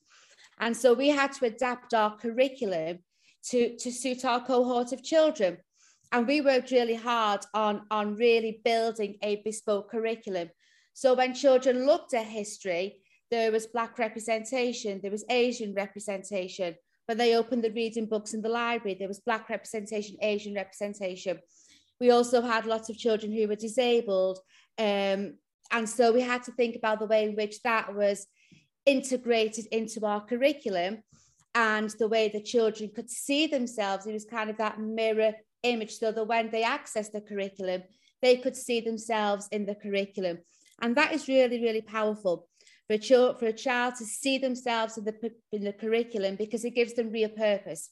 And 0.60 0.76
so 0.76 0.94
we 0.94 1.10
had 1.10 1.34
to 1.34 1.46
adapt 1.46 1.94
our 1.94 2.16
curriculum 2.18 3.00
to, 3.50 3.78
to 3.78 3.92
suit 3.92 4.26
our 4.26 4.44
cohort 4.44 4.92
of 4.92 5.04
children. 5.04 5.58
And 6.12 6.26
we 6.26 6.42
worked 6.42 6.72
really 6.72 6.96
hard 6.96 7.42
on, 7.54 7.84
on 7.92 8.16
really 8.16 8.62
building 8.64 9.18
a 9.22 9.42
bespoke 9.44 9.92
curriculum. 9.92 10.50
So 10.94 11.14
when 11.14 11.36
children 11.36 11.86
looked 11.86 12.14
at 12.14 12.26
history, 12.26 13.02
there 13.30 13.52
was 13.52 13.68
Black 13.68 14.00
representation, 14.00 15.00
there 15.02 15.12
was 15.12 15.26
Asian 15.30 15.74
representation. 15.74 16.76
When 17.08 17.18
they 17.18 17.36
opened 17.36 17.64
the 17.64 17.72
reading 17.72 18.06
books 18.06 18.34
in 18.34 18.42
the 18.42 18.50
library, 18.50 18.96
there 19.00 19.08
was 19.08 19.22
Black 19.22 19.50
representation, 19.50 20.18
Asian 20.22 20.54
representation. 20.54 21.40
We 22.02 22.12
also 22.12 22.42
had 22.42 22.66
lots 22.66 22.90
of 22.90 22.98
children 22.98 23.32
who 23.32 23.48
were 23.48 23.56
disabled. 23.56 24.40
Um, 24.78 25.36
and 25.72 25.88
so 25.88 26.12
we 26.12 26.22
had 26.22 26.44
to 26.44 26.52
think 26.52 26.76
about 26.76 27.00
the 27.00 27.06
way 27.06 27.24
in 27.24 27.36
which 27.36 27.62
that 27.62 27.96
was 27.96 28.28
integrated 28.86 29.68
into 29.72 30.06
our 30.06 30.22
curriculum 30.22 31.04
and 31.56 31.90
the 31.98 32.08
way 32.10 32.28
the 32.28 32.42
children 32.42 32.92
could 32.94 33.10
see 33.10 33.48
themselves. 33.48 34.06
It 34.06 34.14
was 34.14 34.26
kind 34.26 34.50
of 34.50 34.58
that 34.58 34.80
mirror 34.80 35.34
image 35.64 35.98
so 35.98 36.12
that 36.12 36.28
when 36.28 36.52
they 36.52 36.64
access 36.64 37.10
the 37.10 37.22
curriculum, 37.22 37.84
they 38.22 38.38
could 38.38 38.56
see 38.56 38.82
themselves 38.82 39.48
in 39.52 39.66
the 39.66 39.76
curriculum. 39.76 40.40
And 40.82 40.96
that 40.98 41.14
is 41.14 41.28
really, 41.28 41.62
really 41.62 41.82
powerful 41.82 42.48
for 42.88 42.94
a, 42.94 42.98
child, 42.98 43.40
for 43.40 43.48
a 43.48 43.54
child 43.54 43.96
to 43.96 44.06
see 44.06 44.38
themselves 44.38 44.98
in 44.98 45.04
the, 45.04 45.32
in 45.52 45.64
the 45.64 45.74
curriculum 45.74 46.36
because 46.36 46.64
it 46.64 46.76
gives 46.76 46.94
them 46.94 47.12
real 47.12 47.30
purpose. 47.30 47.90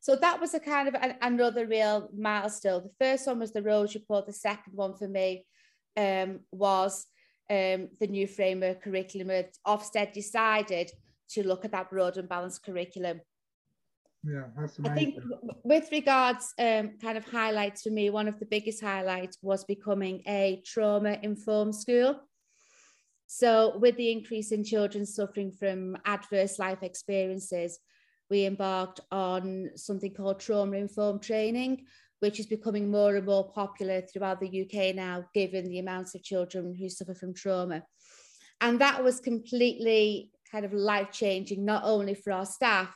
So 0.00 0.16
that 0.16 0.40
was 0.40 0.54
a 0.54 0.60
kind 0.60 0.88
of 0.88 0.94
an, 0.94 1.16
another 1.22 1.66
real 1.66 2.08
milestone. 2.16 2.82
The 2.82 3.04
first 3.04 3.26
one 3.26 3.38
was 3.38 3.52
the 3.52 3.62
Rose 3.62 3.94
Report. 3.94 4.26
The 4.26 4.32
second 4.32 4.74
one 4.74 4.96
for 4.96 5.08
me 5.08 5.46
um, 5.96 6.40
was 6.52 7.06
um, 7.50 7.88
the 8.00 8.06
new 8.08 8.26
framework 8.26 8.82
curriculum. 8.82 9.44
Ofsted 9.66 10.12
decided 10.12 10.90
to 11.30 11.46
look 11.46 11.64
at 11.64 11.72
that 11.72 11.90
broad 11.90 12.16
and 12.18 12.28
balanced 12.28 12.64
curriculum. 12.64 13.20
Yeah, 14.24 14.44
that's 14.58 14.78
amazing. 14.78 14.92
I 14.92 14.94
think 14.94 15.14
with 15.64 15.88
regards 15.92 16.52
um, 16.58 16.98
kind 17.00 17.16
of 17.16 17.24
highlights 17.24 17.82
for 17.82 17.90
me, 17.90 18.10
one 18.10 18.28
of 18.28 18.38
the 18.40 18.46
biggest 18.46 18.82
highlights 18.82 19.38
was 19.42 19.64
becoming 19.64 20.22
a 20.26 20.62
trauma 20.64 21.18
informed 21.22 21.74
school. 21.74 22.20
So, 23.26 23.76
with 23.78 23.96
the 23.96 24.10
increase 24.10 24.52
in 24.52 24.64
children 24.64 25.04
suffering 25.04 25.50
from 25.50 25.96
adverse 26.04 26.58
life 26.58 26.82
experiences, 26.82 27.78
we 28.30 28.44
embarked 28.44 29.00
on 29.10 29.70
something 29.76 30.14
called 30.14 30.40
trauma 30.40 30.76
informed 30.76 31.22
training, 31.22 31.86
which 32.20 32.40
is 32.40 32.46
becoming 32.46 32.90
more 32.90 33.16
and 33.16 33.26
more 33.26 33.50
popular 33.52 34.00
throughout 34.00 34.40
the 34.40 34.62
UK 34.62 34.94
now, 34.94 35.24
given 35.34 35.68
the 35.68 35.78
amounts 35.78 36.14
of 36.14 36.22
children 36.22 36.74
who 36.74 36.88
suffer 36.88 37.14
from 37.14 37.34
trauma. 37.34 37.82
And 38.60 38.80
that 38.80 39.02
was 39.02 39.20
completely 39.20 40.30
kind 40.50 40.64
of 40.64 40.72
life 40.72 41.10
changing, 41.12 41.64
not 41.64 41.82
only 41.84 42.14
for 42.14 42.32
our 42.32 42.46
staff, 42.46 42.94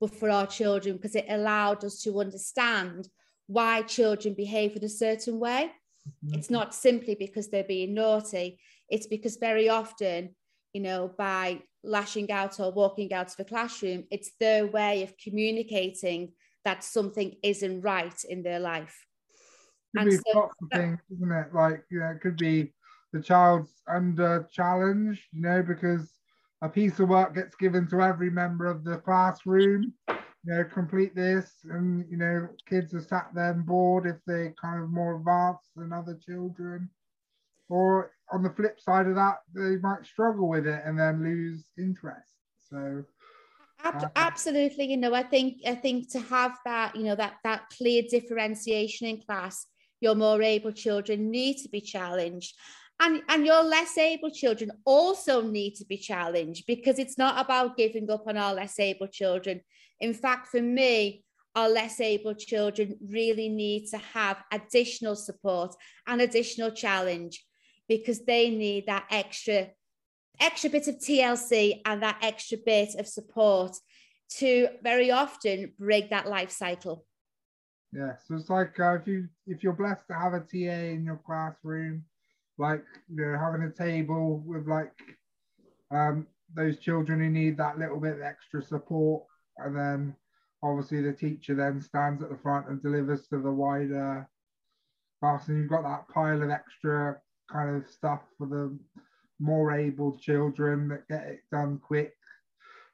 but 0.00 0.14
for 0.14 0.30
our 0.30 0.46
children, 0.46 0.96
because 0.96 1.14
it 1.14 1.26
allowed 1.28 1.84
us 1.84 2.00
to 2.02 2.20
understand 2.20 3.08
why 3.46 3.82
children 3.82 4.34
behave 4.34 4.76
in 4.76 4.84
a 4.84 4.88
certain 4.88 5.38
way. 5.38 5.70
Mm-hmm. 6.24 6.38
It's 6.38 6.50
not 6.50 6.74
simply 6.74 7.14
because 7.14 7.50
they're 7.50 7.64
being 7.64 7.94
naughty, 7.94 8.58
it's 8.92 9.06
because 9.06 9.36
very 9.36 9.70
often, 9.70 10.36
you 10.74 10.82
know, 10.82 11.10
by 11.16 11.62
lashing 11.82 12.30
out 12.30 12.60
or 12.60 12.70
walking 12.70 13.12
out 13.12 13.32
of 13.32 13.40
a 13.40 13.44
classroom, 13.44 14.04
it's 14.10 14.32
their 14.38 14.66
way 14.66 15.02
of 15.02 15.14
communicating 15.16 16.32
that 16.64 16.84
something 16.84 17.34
isn't 17.42 17.80
right 17.80 18.22
in 18.28 18.42
their 18.42 18.60
life. 18.60 18.94
Could 19.96 20.02
and 20.02 20.10
be 20.10 20.16
so, 20.16 20.38
lots 20.38 20.54
of 20.62 20.68
things, 20.78 20.98
isn't 21.10 21.32
it? 21.32 21.54
Like, 21.54 21.82
you 21.90 22.00
know, 22.00 22.10
it 22.10 22.20
could 22.20 22.36
be 22.36 22.72
the 23.14 23.22
child's 23.22 23.72
under 23.88 24.46
challenge, 24.52 25.26
you 25.32 25.40
know, 25.40 25.62
because 25.62 26.12
a 26.60 26.68
piece 26.68 27.00
of 27.00 27.08
work 27.08 27.34
gets 27.34 27.56
given 27.56 27.88
to 27.88 28.02
every 28.02 28.30
member 28.30 28.66
of 28.66 28.84
the 28.84 28.98
classroom, 28.98 29.92
you 30.08 30.14
know, 30.44 30.64
complete 30.64 31.14
this, 31.14 31.50
and 31.64 32.04
you 32.10 32.18
know, 32.18 32.48
kids 32.68 32.94
are 32.94 33.00
sat 33.00 33.30
there 33.34 33.52
and 33.52 33.64
bored 33.64 34.06
if 34.06 34.16
they're 34.26 34.54
kind 34.60 34.82
of 34.82 34.90
more 34.90 35.16
advanced 35.16 35.70
than 35.76 35.92
other 35.92 36.18
children. 36.24 36.90
Or 37.72 38.12
on 38.30 38.42
the 38.42 38.50
flip 38.50 38.78
side 38.80 39.06
of 39.06 39.14
that, 39.14 39.38
they 39.54 39.76
might 39.76 40.04
struggle 40.04 40.48
with 40.48 40.66
it 40.66 40.82
and 40.84 40.98
then 40.98 41.22
lose 41.22 41.70
interest. 41.78 42.34
So 42.68 43.04
uh, 43.84 44.08
absolutely 44.14 44.84
you 44.84 44.96
know 44.96 45.12
i 45.12 45.24
think 45.24 45.56
i 45.66 45.74
think 45.74 46.08
to 46.08 46.20
have 46.20 46.56
that 46.64 46.94
you 46.94 47.02
know 47.02 47.16
that 47.16 47.34
that 47.42 47.62
clear 47.76 48.00
differentiation 48.08 49.08
in 49.08 49.20
class 49.20 49.66
your 50.02 50.16
more 50.16 50.42
able 50.42 50.72
children 50.72 51.30
need 51.30 51.56
to 51.58 51.68
be 51.68 51.80
challenged. 51.80 52.54
And 53.00 53.22
and 53.28 53.46
your 53.46 53.62
less 53.62 53.96
able 53.96 54.30
children 54.30 54.70
also 54.84 55.40
need 55.40 55.76
to 55.76 55.84
be 55.86 55.96
challenged 55.96 56.64
because 56.66 56.98
it's 56.98 57.16
not 57.16 57.42
about 57.42 57.76
giving 57.76 58.10
up 58.10 58.26
on 58.26 58.36
our 58.36 58.52
less 58.52 58.78
able 58.78 59.06
children. 59.06 59.62
In 60.00 60.12
fact 60.12 60.48
for 60.48 60.60
me 60.60 61.24
our 61.54 61.68
less 61.68 62.00
able 62.00 62.34
children 62.34 62.96
really 63.08 63.48
need 63.48 63.86
to 63.86 63.98
have 63.98 64.42
additional 64.50 65.14
support 65.14 65.74
and 66.06 66.20
additional 66.20 66.70
challenge 66.70 67.44
because 67.88 68.24
they 68.24 68.50
need 68.50 68.86
that 68.86 69.06
extra 69.10 69.68
extra 70.40 70.70
bit 70.70 70.88
of 70.88 70.96
TLC 70.96 71.80
and 71.84 72.02
that 72.02 72.18
extra 72.22 72.58
bit 72.64 72.94
of 72.96 73.06
support 73.06 73.76
to 74.38 74.68
very 74.82 75.10
often 75.10 75.72
break 75.78 76.10
that 76.10 76.26
life 76.26 76.50
cycle. 76.50 77.04
Yeah, 77.92 78.14
so 78.26 78.36
it's 78.36 78.48
like 78.48 78.78
uh, 78.80 78.94
if 78.94 79.06
you 79.06 79.28
if 79.46 79.62
you're 79.62 79.74
blessed 79.74 80.06
to 80.08 80.14
have 80.14 80.32
a 80.32 80.40
TA 80.40 80.92
in 80.94 81.04
your 81.04 81.20
classroom, 81.26 82.04
like 82.56 82.84
you 83.14 83.24
know 83.24 83.38
having 83.38 83.62
a 83.62 83.70
table 83.70 84.42
with 84.46 84.66
like 84.66 84.92
um, 85.90 86.26
those 86.54 86.78
children 86.78 87.20
who 87.20 87.28
need 87.28 87.58
that 87.58 87.78
little 87.78 88.00
bit 88.00 88.14
of 88.14 88.22
extra 88.22 88.62
support, 88.62 89.24
and 89.58 89.76
then 89.76 90.14
obviously 90.62 91.02
the 91.02 91.12
teacher 91.12 91.54
then 91.54 91.82
stands 91.82 92.22
at 92.22 92.30
the 92.30 92.38
front 92.38 92.68
and 92.68 92.82
delivers 92.82 93.28
to 93.28 93.38
the 93.38 93.50
wider 93.50 94.26
class, 95.20 95.48
and 95.48 95.58
you've 95.58 95.68
got 95.68 95.82
that 95.82 96.08
pile 96.08 96.42
of 96.42 96.48
extra 96.48 97.20
kind 97.50 97.76
of 97.76 97.90
stuff 97.90 98.20
for 98.38 98.46
the 98.46 98.76
more 99.40 99.72
able 99.72 100.16
children 100.18 100.88
that 100.88 101.08
get 101.08 101.26
it 101.26 101.40
done 101.50 101.78
quick 101.82 102.14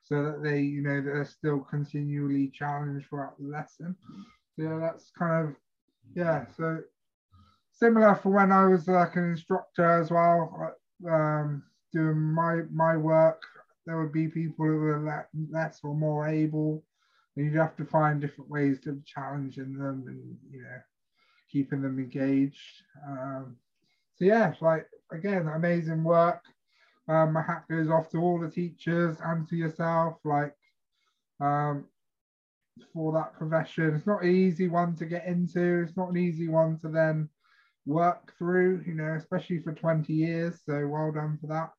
so 0.02 0.22
that 0.22 0.42
they, 0.42 0.60
you 0.60 0.82
know, 0.82 1.02
they're 1.02 1.24
still 1.24 1.60
continually 1.60 2.50
challenged 2.54 3.06
throughout 3.08 3.38
the 3.38 3.46
lesson. 3.46 3.94
So 4.56 4.62
yeah, 4.62 4.78
that's 4.80 5.10
kind 5.16 5.48
of, 5.48 5.54
yeah, 6.14 6.46
so 6.56 6.78
similar 7.72 8.14
for 8.14 8.30
when 8.30 8.50
I 8.50 8.66
was 8.66 8.88
like 8.88 9.16
an 9.16 9.30
instructor 9.30 10.00
as 10.00 10.10
well, 10.10 10.74
um, 11.08 11.62
doing 11.92 12.18
my, 12.18 12.62
my 12.72 12.96
work, 12.96 13.42
there 13.86 14.00
would 14.00 14.12
be 14.12 14.28
people 14.28 14.64
who 14.66 14.76
were 14.76 15.26
less 15.50 15.80
or 15.82 15.94
more 15.94 16.26
able, 16.28 16.82
and 17.36 17.46
you'd 17.46 17.60
have 17.60 17.76
to 17.76 17.84
find 17.84 18.20
different 18.20 18.50
ways 18.50 18.86
of 18.86 19.04
challenging 19.04 19.74
them 19.74 20.04
and, 20.06 20.36
you 20.50 20.62
know, 20.62 20.80
keeping 21.50 21.82
them 21.82 21.98
engaged. 21.98 22.82
Um, 23.06 23.56
so 24.18 24.24
yeah, 24.24 24.52
like 24.60 24.86
again, 25.12 25.48
amazing 25.48 26.02
work. 26.02 26.42
Um, 27.08 27.32
my 27.32 27.42
hat 27.42 27.64
goes 27.70 27.88
off 27.88 28.10
to 28.10 28.18
all 28.18 28.38
the 28.38 28.50
teachers 28.50 29.16
and 29.24 29.48
to 29.48 29.56
yourself, 29.56 30.16
like 30.24 30.54
um, 31.40 31.84
for 32.92 33.12
that 33.12 33.34
profession. 33.34 33.94
It's 33.94 34.06
not 34.06 34.22
an 34.22 34.30
easy 34.30 34.68
one 34.68 34.96
to 34.96 35.06
get 35.06 35.26
into. 35.26 35.82
It's 35.82 35.96
not 35.96 36.10
an 36.10 36.16
easy 36.16 36.48
one 36.48 36.78
to 36.80 36.88
then 36.88 37.28
work 37.86 38.34
through, 38.38 38.82
you 38.86 38.94
know, 38.94 39.14
especially 39.14 39.60
for 39.60 39.72
20 39.72 40.12
years. 40.12 40.60
So 40.66 40.86
well 40.86 41.12
done 41.12 41.38
for 41.40 41.46
that. 41.46 41.70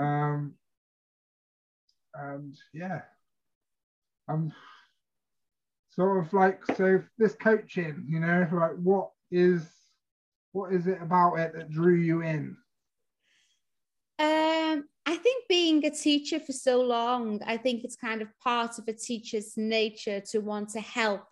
um, 0.04 0.54
and 2.14 2.54
yeah, 2.74 3.02
I'm 4.28 4.52
sort 5.90 6.26
of 6.26 6.32
like, 6.32 6.60
so 6.76 7.02
this 7.18 7.34
coaching, 7.34 8.04
you 8.08 8.20
know, 8.20 8.48
like 8.52 8.76
what 8.82 9.10
is 9.30 9.66
what 10.52 10.72
is 10.72 10.86
it 10.86 10.98
about 11.00 11.38
it 11.38 11.52
that 11.54 11.70
drew 11.70 11.96
you 11.96 12.22
in? 12.22 12.56
Um, 14.18 14.84
I 15.06 15.16
think 15.16 15.48
being 15.48 15.84
a 15.84 15.90
teacher 15.90 16.38
for 16.38 16.52
so 16.52 16.80
long, 16.80 17.40
I 17.44 17.56
think 17.56 17.82
it's 17.82 17.96
kind 17.96 18.22
of 18.22 18.28
part 18.38 18.78
of 18.78 18.86
a 18.86 18.92
teacher's 18.92 19.56
nature 19.56 20.20
to 20.30 20.38
want 20.40 20.68
to 20.70 20.80
help 20.80 21.24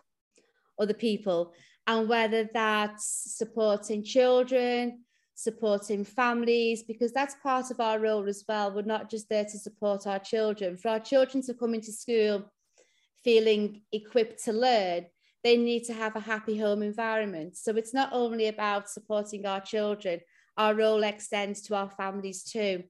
other 0.78 0.94
people. 0.94 1.52
And 1.86 2.08
whether 2.08 2.48
that's 2.52 3.34
supporting 3.36 4.02
children, 4.02 5.04
supporting 5.34 6.04
families, 6.04 6.82
because 6.82 7.12
that's 7.12 7.36
part 7.42 7.70
of 7.70 7.80
our 7.80 7.98
role 7.98 8.28
as 8.28 8.44
well. 8.48 8.72
We're 8.72 8.82
not 8.82 9.10
just 9.10 9.28
there 9.28 9.44
to 9.44 9.58
support 9.58 10.06
our 10.06 10.18
children. 10.18 10.76
For 10.76 10.88
our 10.88 11.00
children 11.00 11.42
to 11.44 11.54
come 11.54 11.74
into 11.74 11.92
school 11.92 12.50
feeling 13.22 13.82
equipped 13.92 14.44
to 14.44 14.52
learn, 14.52 15.06
they 15.42 15.56
need 15.56 15.84
to 15.84 15.94
have 15.94 16.16
a 16.16 16.20
happy 16.20 16.58
home 16.58 16.82
environment. 16.82 17.56
So 17.56 17.76
it's 17.76 17.94
not 17.94 18.10
only 18.12 18.48
about 18.48 18.90
supporting 18.90 19.46
our 19.46 19.60
children, 19.60 20.20
our 20.56 20.74
role 20.74 21.02
extends 21.02 21.62
to 21.62 21.74
our 21.74 21.90
families 21.90 22.42
too. 22.42 22.84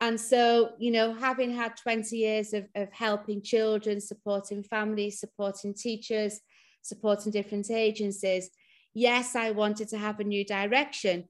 And 0.00 0.20
so, 0.20 0.72
you 0.78 0.90
know, 0.90 1.14
having 1.14 1.52
had 1.54 1.76
20 1.76 2.16
years 2.16 2.52
of, 2.52 2.66
of 2.74 2.92
helping 2.92 3.40
children, 3.40 4.00
supporting 4.00 4.62
families, 4.62 5.20
supporting 5.20 5.72
teachers, 5.72 6.40
supporting 6.82 7.32
different 7.32 7.70
agencies, 7.70 8.50
yes, 8.92 9.34
I 9.34 9.52
wanted 9.52 9.88
to 9.88 9.98
have 9.98 10.20
a 10.20 10.24
new 10.24 10.44
direction 10.44 11.24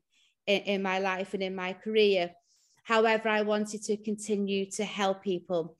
in, 0.46 0.62
in 0.62 0.82
my 0.82 0.98
life 0.98 1.34
and 1.34 1.42
in 1.42 1.54
my 1.54 1.74
career. 1.74 2.32
However, 2.82 3.28
I 3.28 3.42
wanted 3.42 3.82
to 3.84 3.96
continue 3.96 4.66
to 4.72 4.84
help 4.84 5.22
people. 5.22 5.76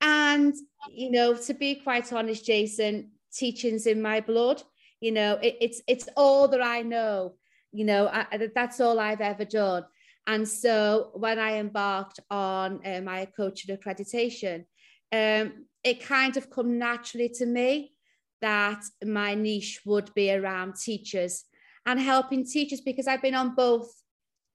And, 0.00 0.54
you 0.90 1.10
know, 1.10 1.34
to 1.34 1.54
be 1.54 1.76
quite 1.76 2.12
honest, 2.12 2.46
Jason, 2.46 3.10
teaching's 3.32 3.86
in 3.86 4.02
my 4.02 4.20
blood. 4.20 4.62
You 5.00 5.12
know, 5.12 5.34
it, 5.42 5.56
it's 5.60 5.82
it's 5.86 6.08
all 6.16 6.48
that 6.48 6.62
I 6.62 6.82
know. 6.82 7.34
You 7.72 7.84
know, 7.84 8.08
I, 8.08 8.48
that's 8.54 8.80
all 8.80 8.98
I've 8.98 9.20
ever 9.20 9.44
done. 9.44 9.84
And 10.26 10.46
so 10.46 11.10
when 11.14 11.38
I 11.38 11.56
embarked 11.56 12.20
on 12.30 12.80
uh, 12.84 13.00
my 13.00 13.26
coaching 13.36 13.76
accreditation, 13.76 14.64
um, 15.12 15.66
it 15.84 16.04
kind 16.04 16.36
of 16.36 16.50
come 16.50 16.78
naturally 16.78 17.30
to 17.30 17.46
me 17.46 17.92
that 18.40 18.82
my 19.04 19.34
niche 19.34 19.80
would 19.84 20.12
be 20.14 20.32
around 20.32 20.76
teachers 20.76 21.44
and 21.86 21.98
helping 21.98 22.44
teachers 22.44 22.80
because 22.80 23.06
I've 23.06 23.22
been 23.22 23.34
on 23.34 23.54
both 23.54 23.90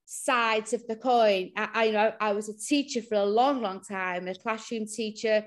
sides 0.06 0.72
of 0.72 0.86
the 0.86 0.96
coin. 0.96 1.50
I, 1.56 1.68
I 1.74 1.84
you 1.84 1.92
know 1.92 2.12
I 2.20 2.32
was 2.32 2.48
a 2.48 2.56
teacher 2.56 3.02
for 3.02 3.16
a 3.16 3.24
long, 3.24 3.62
long 3.62 3.80
time, 3.80 4.28
a 4.28 4.34
classroom 4.34 4.86
teacher. 4.86 5.44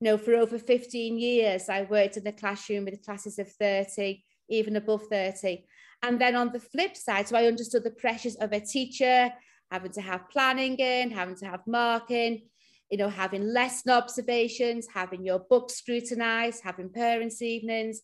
You 0.00 0.10
know, 0.10 0.18
for 0.18 0.34
over 0.34 0.58
15 0.58 1.18
years, 1.18 1.68
I 1.68 1.82
worked 1.82 2.16
in 2.16 2.24
the 2.24 2.32
classroom 2.32 2.84
with 2.84 3.04
classes 3.04 3.38
of 3.38 3.50
30, 3.52 4.22
even 4.50 4.76
above 4.76 5.04
30. 5.10 5.64
And 6.02 6.20
then 6.20 6.36
on 6.36 6.52
the 6.52 6.60
flip 6.60 6.96
side, 6.96 7.28
so 7.28 7.36
I 7.36 7.46
understood 7.46 7.82
the 7.82 7.90
pressures 7.90 8.36
of 8.36 8.52
a 8.52 8.60
teacher, 8.60 9.30
having 9.70 9.92
to 9.92 10.02
have 10.02 10.28
planning 10.30 10.76
in, 10.76 11.10
having 11.10 11.36
to 11.36 11.46
have 11.46 11.60
marking, 11.66 12.42
you 12.90 12.98
know, 12.98 13.08
having 13.08 13.42
lesson 13.42 13.90
observations, 13.90 14.86
having 14.92 15.24
your 15.24 15.40
book 15.40 15.70
scrutinized, 15.70 16.62
having 16.62 16.90
parents' 16.90 17.42
evenings. 17.42 18.02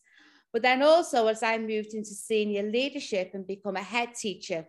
But 0.51 0.63
then 0.63 0.81
also, 0.81 1.27
as 1.27 1.43
I 1.43 1.57
moved 1.57 1.93
into 1.93 2.09
senior 2.09 2.63
leadership 2.63 3.31
and 3.33 3.47
become 3.47 3.75
a 3.75 3.83
head 3.83 4.15
teacher, 4.15 4.65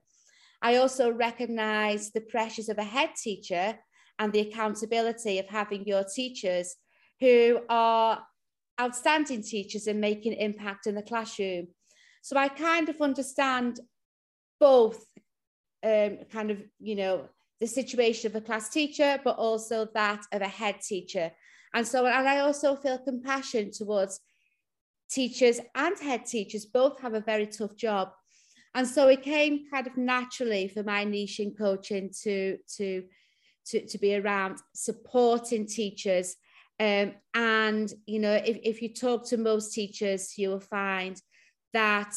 I 0.63 0.77
also 0.77 1.11
recognize 1.11 2.11
the 2.11 2.21
pressures 2.21 2.69
of 2.69 2.79
a 2.79 2.85
head 2.85 3.11
teacher 3.21 3.79
and 4.19 4.33
the 4.33 4.41
accountability 4.41 5.39
of 5.39 5.49
having 5.49 5.87
your 5.87 6.05
teachers 6.05 6.77
who 7.21 7.61
are 7.69 8.23
outstanding 8.81 9.43
teachers 9.43 9.87
and 9.87 10.01
making 10.01 10.33
impact 10.35 10.87
in 10.87 10.95
the 10.95 11.03
classroom. 11.03 11.69
So 12.23 12.37
I 12.37 12.49
kind 12.49 12.89
of 12.89 13.01
understand 13.01 13.81
both 14.59 15.05
um, 15.85 16.19
kind 16.33 16.51
of, 16.51 16.59
you 16.81 16.97
know, 16.97 17.29
the 17.61 17.67
situation 17.67 18.31
of 18.31 18.37
a 18.37 18.41
class 18.41 18.69
teacher, 18.69 19.21
but 19.23 19.37
also 19.37 19.87
that 19.95 20.25
of 20.33 20.43
a 20.43 20.49
head 20.49 20.81
teacher. 20.81 21.31
And 21.75 21.87
so, 21.87 22.07
and 22.07 22.29
I 22.29 22.41
also 22.41 22.77
feel 22.77 22.99
compassion 22.99 23.71
towards 23.71 24.21
teachers 25.11 25.61
and 25.75 25.99
head 25.99 26.25
teachers, 26.25 26.67
both 26.67 27.01
have 27.01 27.15
a 27.15 27.21
very 27.21 27.47
tough 27.47 27.77
job. 27.77 28.11
And 28.75 28.87
so 28.89 29.09
it 29.09 29.23
came 29.23 29.71
kind 29.71 29.87
of 29.87 29.97
naturally 29.97 30.69
for 30.69 30.83
my 30.83 31.05
niche 31.05 31.41
in 31.41 31.53
coaching 31.55 32.11
to, 32.23 32.59
to, 32.77 33.05
to, 33.67 33.87
to 33.87 33.99
be 33.99 34.17
around 34.17 34.59
supporting 34.75 35.67
teachers. 35.67 36.37
Um, 36.81 37.15
and, 37.35 37.93
you 38.07 38.19
know, 38.19 38.35
if, 38.35 38.59
if 38.63 38.83
you 38.83 38.93
talk 38.93 39.27
to 39.29 39.37
most 39.37 39.73
teachers, 39.73 40.37
you 40.37 40.49
will 40.51 40.61
find 40.61 41.21
that 41.73 42.15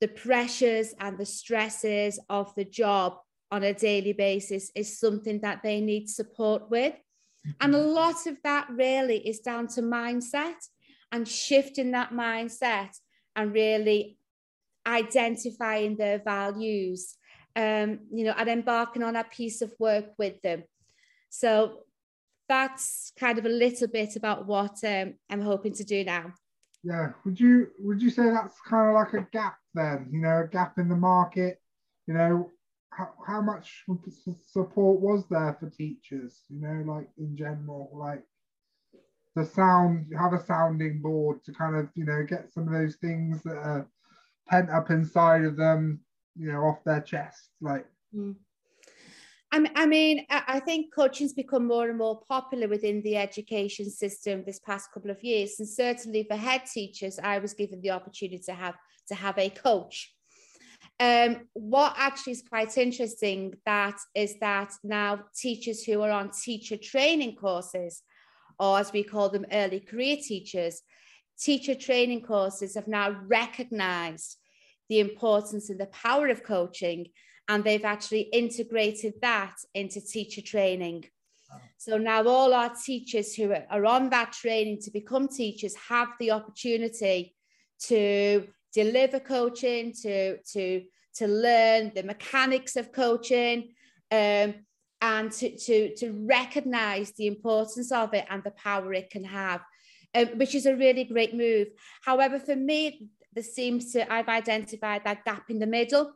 the 0.00 0.08
pressures 0.08 0.94
and 1.00 1.16
the 1.16 1.26
stresses 1.26 2.18
of 2.28 2.54
the 2.54 2.64
job 2.64 3.18
on 3.50 3.62
a 3.62 3.72
daily 3.72 4.12
basis 4.12 4.70
is 4.74 4.98
something 4.98 5.40
that 5.40 5.62
they 5.62 5.80
need 5.80 6.08
support 6.08 6.70
with. 6.70 6.94
And 7.60 7.74
a 7.74 7.78
lot 7.78 8.26
of 8.26 8.36
that 8.42 8.68
really 8.70 9.18
is 9.18 9.38
down 9.38 9.68
to 9.68 9.82
mindset 9.82 10.56
and 11.12 11.26
shifting 11.26 11.92
that 11.92 12.10
mindset 12.10 12.90
and 13.36 13.52
really 13.52 14.18
identifying 14.84 15.96
their 15.96 16.18
values, 16.18 17.16
um, 17.54 18.00
you 18.12 18.24
know, 18.24 18.34
and 18.36 18.48
embarking 18.48 19.04
on 19.04 19.14
a 19.14 19.24
piece 19.24 19.62
of 19.62 19.72
work 19.78 20.06
with 20.18 20.42
them. 20.42 20.64
So 21.30 21.84
that's 22.48 23.12
kind 23.18 23.38
of 23.38 23.46
a 23.46 23.50
little 23.50 23.88
bit 23.88 24.16
about 24.16 24.46
what 24.46 24.78
um, 24.84 25.14
I'm 25.30 25.40
hoping 25.40 25.72
to 25.74 25.84
do 25.84 26.04
now. 26.04 26.32
Yeah, 26.82 27.08
would 27.24 27.40
you 27.40 27.68
would 27.80 28.00
you 28.00 28.10
say 28.10 28.30
that's 28.30 28.60
kind 28.60 28.88
of 28.88 28.94
like 28.94 29.12
a 29.14 29.26
gap 29.32 29.56
then? 29.74 30.08
You 30.12 30.20
know, 30.20 30.42
a 30.44 30.48
gap 30.48 30.78
in 30.78 30.88
the 30.88 30.96
market. 30.96 31.60
You 32.06 32.14
know, 32.14 32.50
how, 32.90 33.08
how 33.26 33.40
much 33.40 33.84
support 34.46 35.00
was 35.00 35.24
there 35.28 35.56
for 35.58 35.68
teachers? 35.68 36.42
You 36.48 36.60
know, 36.60 36.92
like 36.92 37.08
in 37.18 37.36
general, 37.36 37.90
like 37.92 38.22
the 39.34 39.44
sound, 39.44 40.12
have 40.16 40.32
a 40.32 40.44
sounding 40.44 41.00
board 41.02 41.42
to 41.44 41.52
kind 41.52 41.76
of 41.76 41.88
you 41.96 42.04
know 42.04 42.24
get 42.24 42.52
some 42.52 42.68
of 42.68 42.72
those 42.72 42.96
things 42.96 43.42
that 43.42 43.56
are 43.56 43.88
pent 44.48 44.70
up 44.70 44.90
inside 44.90 45.44
of 45.44 45.56
them, 45.56 46.00
you 46.36 46.52
know, 46.52 46.60
off 46.60 46.84
their 46.84 47.00
chest, 47.00 47.50
like. 47.60 47.86
Mm. 48.14 48.36
I 49.52 49.86
mean, 49.86 50.26
I 50.28 50.60
think 50.60 50.92
coaching's 50.94 51.32
become 51.32 51.66
more 51.66 51.88
and 51.88 51.96
more 51.96 52.20
popular 52.28 52.68
within 52.68 53.00
the 53.02 53.16
education 53.16 53.88
system 53.88 54.42
this 54.44 54.58
past 54.58 54.92
couple 54.92 55.10
of 55.10 55.22
years, 55.22 55.56
and 55.58 55.68
certainly 55.68 56.24
for 56.24 56.36
head 56.36 56.62
teachers, 56.66 57.18
I 57.22 57.38
was 57.38 57.54
given 57.54 57.80
the 57.80 57.90
opportunity 57.90 58.42
to 58.46 58.52
have 58.52 58.74
to 59.08 59.14
have 59.14 59.38
a 59.38 59.48
coach. 59.48 60.12
Um, 60.98 61.48
what 61.52 61.94
actually 61.96 62.34
is 62.34 62.42
quite 62.42 62.76
interesting 62.76 63.54
that 63.66 63.98
is 64.14 64.38
that 64.40 64.72
now 64.82 65.20
teachers 65.36 65.84
who 65.84 66.02
are 66.02 66.10
on 66.10 66.30
teacher 66.30 66.76
training 66.76 67.36
courses, 67.36 68.02
or 68.58 68.78
as 68.78 68.92
we 68.92 69.04
call 69.04 69.28
them, 69.28 69.46
early 69.52 69.80
career 69.80 70.16
teachers, 70.16 70.82
teacher 71.38 71.74
training 71.74 72.22
courses 72.22 72.74
have 72.74 72.88
now 72.88 73.20
recognized 73.26 74.38
the 74.88 75.00
importance 75.00 75.70
and 75.70 75.78
the 75.78 75.86
power 75.86 76.28
of 76.28 76.42
coaching, 76.42 77.06
and 77.48 77.62
they've 77.62 77.84
actually 77.84 78.22
integrated 78.22 79.14
that 79.22 79.54
into 79.74 80.00
teacher 80.00 80.42
training. 80.42 81.04
So 81.78 81.96
now 81.96 82.26
all 82.26 82.52
our 82.52 82.72
teachers 82.74 83.34
who 83.34 83.52
are 83.52 83.86
on 83.86 84.10
that 84.10 84.32
training 84.32 84.80
to 84.82 84.90
become 84.90 85.28
teachers 85.28 85.74
have 85.88 86.08
the 86.18 86.32
opportunity 86.32 87.36
to 87.84 88.48
deliver 88.72 89.20
coaching, 89.20 89.92
to, 90.02 90.38
to, 90.38 90.82
to 91.14 91.26
learn 91.28 91.92
the 91.94 92.02
mechanics 92.02 92.74
of 92.76 92.92
coaching, 92.92 93.74
um, 94.10 94.54
and 95.00 95.30
to, 95.30 95.56
to, 95.56 95.94
to 95.94 96.12
recognize 96.26 97.12
the 97.12 97.26
importance 97.26 97.92
of 97.92 98.12
it 98.14 98.26
and 98.28 98.42
the 98.42 98.50
power 98.50 98.92
it 98.92 99.10
can 99.10 99.24
have 99.24 99.60
um, 100.16 100.38
which 100.38 100.54
is 100.54 100.66
a 100.66 100.76
really 100.76 101.04
great 101.04 101.34
move. 101.34 101.68
However, 102.02 102.38
for 102.38 102.56
me, 102.56 103.08
there 103.34 103.44
seems 103.44 103.92
to, 103.92 104.10
I've 104.10 104.28
identified 104.28 105.02
that 105.04 105.24
gap 105.24 105.50
in 105.50 105.58
the 105.58 105.66
middle 105.66 106.12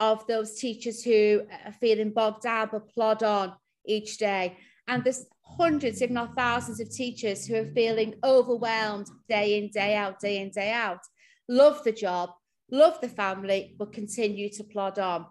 of 0.00 0.26
those 0.26 0.58
teachers 0.58 1.02
who 1.02 1.42
uh, 1.50 1.68
are 1.68 1.72
feeling 1.72 2.10
bogged 2.10 2.42
down 2.42 2.68
but 2.72 2.88
plod 2.88 3.22
on 3.22 3.54
each 3.86 4.18
day. 4.18 4.56
And 4.88 5.02
there's 5.02 5.26
hundreds, 5.42 6.02
if 6.02 6.10
not 6.10 6.34
thousands, 6.34 6.80
of 6.80 6.90
teachers 6.90 7.46
who 7.46 7.56
are 7.56 7.72
feeling 7.74 8.14
overwhelmed 8.22 9.08
day 9.28 9.58
in, 9.58 9.70
day 9.70 9.94
out, 9.94 10.20
day 10.20 10.38
in, 10.38 10.50
day 10.50 10.72
out. 10.72 11.00
Love 11.48 11.82
the 11.84 11.92
job, 11.92 12.30
love 12.70 13.00
the 13.00 13.08
family, 13.08 13.74
but 13.78 13.92
continue 13.92 14.50
to 14.50 14.64
plod 14.64 14.98
on. 14.98 15.26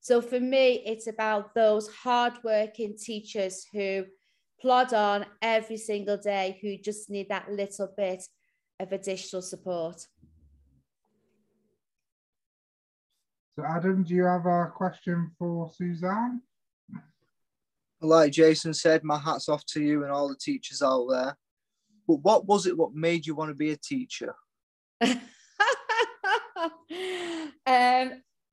So 0.00 0.22
for 0.22 0.40
me, 0.40 0.82
it's 0.86 1.06
about 1.06 1.54
those 1.54 1.88
hardworking 1.88 2.96
teachers 2.98 3.66
who 3.72 4.04
plod 4.60 4.92
on 4.92 5.26
every 5.42 5.76
single 5.76 6.16
day 6.16 6.58
who 6.60 6.76
just 6.76 7.10
need 7.10 7.28
that 7.28 7.50
little 7.50 7.92
bit 7.96 8.22
of 8.78 8.92
additional 8.92 9.42
support. 9.42 10.06
So, 13.60 13.66
Adam, 13.66 14.04
do 14.04 14.14
you 14.14 14.24
have 14.24 14.46
a 14.46 14.72
question 14.74 15.32
for 15.38 15.70
Suzanne? 15.76 16.40
Like 18.00 18.32
Jason 18.32 18.72
said, 18.72 19.04
my 19.04 19.18
hat's 19.18 19.50
off 19.50 19.66
to 19.66 19.82
you 19.82 20.02
and 20.02 20.10
all 20.10 20.30
the 20.30 20.36
teachers 20.36 20.80
out 20.80 21.06
there. 21.10 21.36
But 22.08 22.22
what 22.22 22.46
was 22.46 22.66
it 22.66 22.78
what 22.78 22.94
made 22.94 23.26
you 23.26 23.34
want 23.34 23.50
to 23.50 23.54
be 23.54 23.72
a 23.72 23.76
teacher? 23.76 24.34
um, 25.02 25.18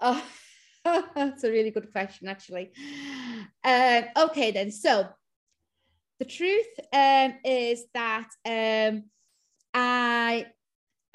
oh, 0.02 0.24
that's 0.84 1.46
a 1.46 1.52
really 1.52 1.72
good 1.72 1.90
question, 1.94 2.28
actually. 2.28 2.74
Um, 3.64 4.04
okay, 4.18 4.52
then. 4.52 4.72
So, 4.72 5.08
the 6.20 6.26
truth 6.26 6.68
um, 6.92 7.36
is 7.46 7.86
that 7.94 8.28
um, 8.46 9.06
I 9.74 10.48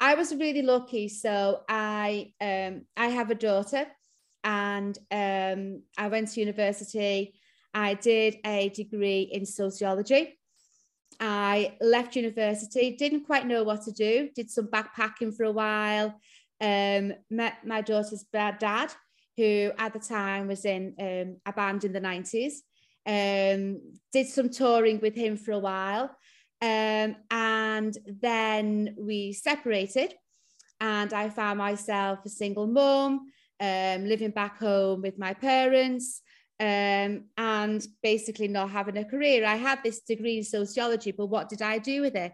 I 0.03 0.15
was 0.15 0.35
really 0.35 0.63
lucky. 0.63 1.07
So 1.07 1.61
I 1.69 2.33
um, 2.41 2.81
I 2.97 3.07
have 3.07 3.31
a 3.31 3.35
daughter 3.35 3.85
and 4.43 4.97
um, 5.09 5.83
I 5.97 6.09
went 6.09 6.27
to 6.31 6.41
university. 6.41 7.39
I 7.73 7.93
did 7.93 8.35
a 8.45 8.67
degree 8.67 9.21
in 9.21 9.45
sociology. 9.45 10.37
I 11.21 11.77
left 11.79 12.17
university, 12.17 12.97
didn't 12.97 13.27
quite 13.27 13.47
know 13.47 13.63
what 13.63 13.83
to 13.83 13.93
do, 13.93 14.29
did 14.35 14.51
some 14.51 14.67
backpacking 14.67 15.33
for 15.37 15.45
a 15.45 15.51
while, 15.51 16.19
um, 16.59 17.13
met 17.29 17.65
my 17.65 17.79
daughter's 17.79 18.25
dad, 18.33 18.91
who 19.37 19.71
at 19.77 19.93
the 19.93 19.99
time 19.99 20.47
was 20.47 20.65
in 20.65 20.95
um, 20.99 21.37
a 21.45 21.53
band 21.53 21.85
in 21.85 21.93
the 21.93 22.01
90s, 22.01 22.55
um, 23.05 23.79
did 24.11 24.27
some 24.27 24.49
touring 24.49 24.99
with 24.99 25.15
him 25.15 25.37
for 25.37 25.51
a 25.51 25.59
while. 25.59 26.09
Um, 26.63 27.17
and 27.29 27.97
then 28.21 28.95
we 28.97 29.33
separated, 29.33 30.13
and 30.79 31.11
I 31.11 31.27
found 31.27 31.57
myself 31.57 32.19
a 32.25 32.29
single 32.29 32.67
mum, 32.67 33.27
um, 33.59 34.05
living 34.05 34.31
back 34.31 34.59
home 34.59 35.01
with 35.01 35.19
my 35.19 35.33
parents, 35.33 36.21
um, 36.61 37.25
and 37.37 37.85
basically 38.01 38.47
not 38.47 38.69
having 38.69 38.95
a 38.95 39.03
career. 39.03 39.45
I 39.45 39.57
had 39.57 39.83
this 39.83 39.99
degree 39.99 40.37
in 40.37 40.45
sociology, 40.45 41.11
but 41.11 41.25
what 41.25 41.49
did 41.49 41.61
I 41.61 41.79
do 41.79 41.99
with 41.99 42.15
it? 42.15 42.31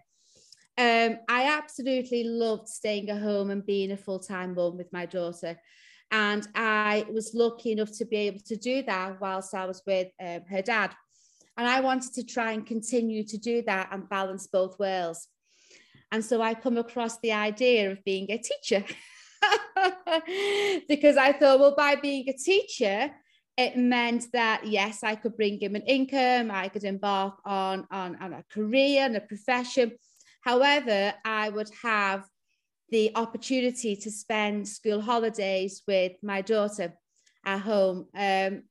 Um, 0.78 1.18
I 1.28 1.58
absolutely 1.58 2.24
loved 2.26 2.68
staying 2.68 3.10
at 3.10 3.24
home 3.24 3.50
and 3.50 3.66
being 3.66 3.92
a 3.92 3.98
full 3.98 4.20
time 4.20 4.54
mum 4.54 4.78
with 4.78 4.94
my 4.94 5.08
daughter. 5.08 5.60
And 6.12 6.48
I 6.54 7.06
was 7.12 7.34
lucky 7.34 7.72
enough 7.72 7.92
to 7.98 8.06
be 8.06 8.18
able 8.18 8.42
to 8.46 8.56
do 8.56 8.84
that 8.84 9.20
whilst 9.20 9.56
I 9.56 9.66
was 9.66 9.82
with 9.88 10.10
um, 10.24 10.42
her 10.50 10.62
dad. 10.62 10.92
And 11.60 11.68
I 11.68 11.82
wanted 11.82 12.14
to 12.14 12.24
try 12.24 12.54
and 12.54 12.66
continue 12.66 13.22
to 13.26 13.38
do 13.38 13.62
that 13.64 13.90
and 13.92 14.08
balance 14.08 14.48
both 14.48 14.80
worlds. 14.80 15.28
And 16.10 16.24
so 16.24 16.42
I 16.42 16.54
come 16.54 16.78
across 16.78 17.20
the 17.20 17.34
idea 17.34 17.92
of 17.92 18.02
being 18.06 18.32
a 18.32 18.38
teacher 18.38 18.86
because 20.88 21.18
I 21.18 21.34
thought, 21.34 21.60
well, 21.60 21.76
by 21.76 21.96
being 21.96 22.30
a 22.30 22.34
teacher, 22.34 23.12
it 23.58 23.76
meant 23.76 24.28
that 24.32 24.68
yes, 24.68 25.04
I 25.04 25.16
could 25.16 25.36
bring 25.36 25.60
him 25.60 25.76
an 25.76 25.82
income, 25.82 26.50
I 26.50 26.70
could 26.70 26.86
embark 26.86 27.42
on, 27.44 27.86
on, 27.92 28.16
on 28.22 28.32
a 28.32 28.46
career 28.50 29.04
and 29.04 29.18
a 29.18 29.22
profession. 29.22 29.92
However, 30.40 31.14
I 31.26 31.50
would 31.50 31.72
have 31.84 32.24
the 32.88 33.12
opportunity 33.16 33.98
to 33.98 34.10
spend 34.10 34.66
school 34.66 35.02
holidays 35.02 35.82
with 35.86 36.14
my 36.24 36.42
daughter 36.42 36.94
at 37.44 37.60
home. 37.60 38.08
Um, 38.16 38.64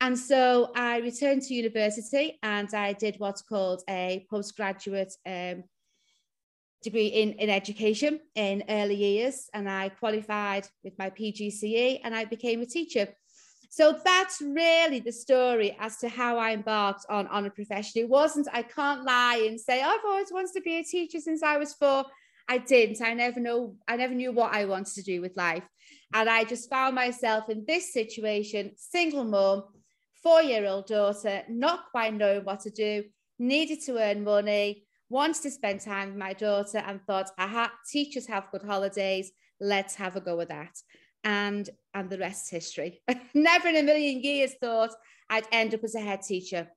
and 0.00 0.18
so 0.18 0.72
I 0.74 0.98
returned 0.98 1.42
to 1.42 1.54
university 1.54 2.38
and 2.42 2.72
I 2.72 2.94
did 2.94 3.16
what's 3.18 3.42
called 3.42 3.82
a 3.88 4.26
postgraduate 4.30 5.14
um, 5.26 5.64
degree 6.82 7.08
in, 7.08 7.32
in 7.32 7.50
education 7.50 8.20
in 8.34 8.64
early 8.70 8.94
years. 8.94 9.50
And 9.52 9.68
I 9.68 9.90
qualified 9.90 10.66
with 10.82 10.98
my 10.98 11.10
PGCE 11.10 12.00
and 12.02 12.14
I 12.14 12.24
became 12.24 12.62
a 12.62 12.66
teacher. 12.66 13.08
So 13.68 13.96
that's 14.02 14.40
really 14.40 15.00
the 15.00 15.12
story 15.12 15.76
as 15.78 15.98
to 15.98 16.08
how 16.08 16.38
I 16.38 16.52
embarked 16.52 17.04
on, 17.10 17.26
on 17.28 17.44
a 17.44 17.50
profession. 17.50 18.00
It 18.00 18.08
wasn't, 18.08 18.48
I 18.52 18.62
can't 18.62 19.04
lie 19.04 19.44
and 19.46 19.60
say, 19.60 19.82
I've 19.82 20.04
always 20.04 20.32
wanted 20.32 20.54
to 20.54 20.62
be 20.62 20.78
a 20.78 20.82
teacher 20.82 21.20
since 21.20 21.42
I 21.42 21.58
was 21.58 21.74
four. 21.74 22.06
I 22.48 22.58
didn't. 22.58 23.02
I 23.02 23.12
never 23.12 23.38
know, 23.38 23.76
I 23.86 23.96
never 23.96 24.14
knew 24.14 24.32
what 24.32 24.52
I 24.52 24.64
wanted 24.64 24.94
to 24.94 25.02
do 25.02 25.20
with 25.20 25.36
life. 25.36 25.62
And 26.12 26.28
I 26.28 26.44
just 26.44 26.70
found 26.70 26.96
myself 26.96 27.48
in 27.48 27.64
this 27.64 27.92
situation, 27.92 28.72
single 28.76 29.24
mom, 29.24 29.64
four 30.22 30.42
year 30.42 30.66
old 30.66 30.86
daughter, 30.86 31.42
not 31.48 31.90
quite 31.90 32.14
knowing 32.14 32.44
what 32.44 32.60
to 32.60 32.70
do, 32.70 33.04
needed 33.38 33.80
to 33.82 33.98
earn 33.98 34.24
money, 34.24 34.84
wanted 35.08 35.42
to 35.42 35.50
spend 35.50 35.80
time 35.80 36.08
with 36.08 36.18
my 36.18 36.32
daughter, 36.32 36.78
and 36.78 37.00
thought, 37.06 37.30
aha, 37.38 37.72
teachers 37.90 38.26
have 38.26 38.50
good 38.52 38.62
holidays. 38.62 39.32
Let's 39.60 39.94
have 39.96 40.16
a 40.16 40.20
go 40.20 40.36
with 40.36 40.48
that. 40.48 40.76
And 41.24 41.68
and 41.94 42.08
the 42.08 42.18
rest 42.18 42.44
is 42.46 42.50
history. 42.50 43.02
Never 43.34 43.68
in 43.68 43.76
a 43.76 43.82
million 43.82 44.22
years 44.22 44.54
thought 44.60 44.94
I'd 45.28 45.46
end 45.52 45.74
up 45.74 45.84
as 45.84 45.94
a 45.94 46.00
head 46.00 46.22
teacher. 46.22 46.68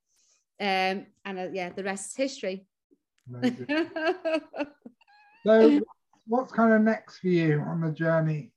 Um, 0.59 1.07
and 1.25 1.39
uh, 1.39 1.47
yeah, 1.51 1.69
the 1.69 1.83
rest 1.83 2.11
is 2.11 2.15
history. 2.15 2.65
so, 5.45 5.81
what's 6.27 6.51
kind 6.51 6.73
of 6.73 6.81
next 6.81 7.19
for 7.19 7.27
you 7.27 7.61
on 7.61 7.81
the 7.81 7.91
journey? 7.91 8.51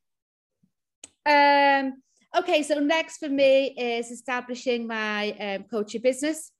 Um, 1.25 2.03
Okay, 2.37 2.63
so 2.63 2.79
next 2.79 3.17
for 3.17 3.31
me 3.31 3.69
is 3.79 4.11
establishing 4.11 4.87
my 4.87 5.31
um, 5.41 5.65
coaching 5.71 6.03
business. 6.03 6.53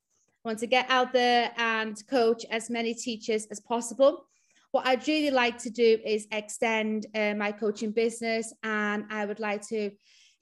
I 0.43 0.49
want 0.49 0.57
to 0.59 0.65
get 0.65 0.89
out 0.89 1.13
there 1.13 1.51
and 1.55 1.95
coach 2.09 2.45
as 2.49 2.71
many 2.71 2.95
teachers 2.95 3.45
as 3.51 3.59
possible. 3.59 4.25
What 4.71 4.87
I'd 4.87 5.07
really 5.07 5.29
like 5.29 5.59
to 5.59 5.69
do 5.69 5.99
is 6.03 6.25
extend 6.31 7.05
uh, 7.13 7.35
my 7.35 7.51
coaching 7.51 7.91
business, 7.91 8.51
and 8.63 9.05
I 9.11 9.25
would 9.25 9.39
like 9.39 9.67
to 9.67 9.91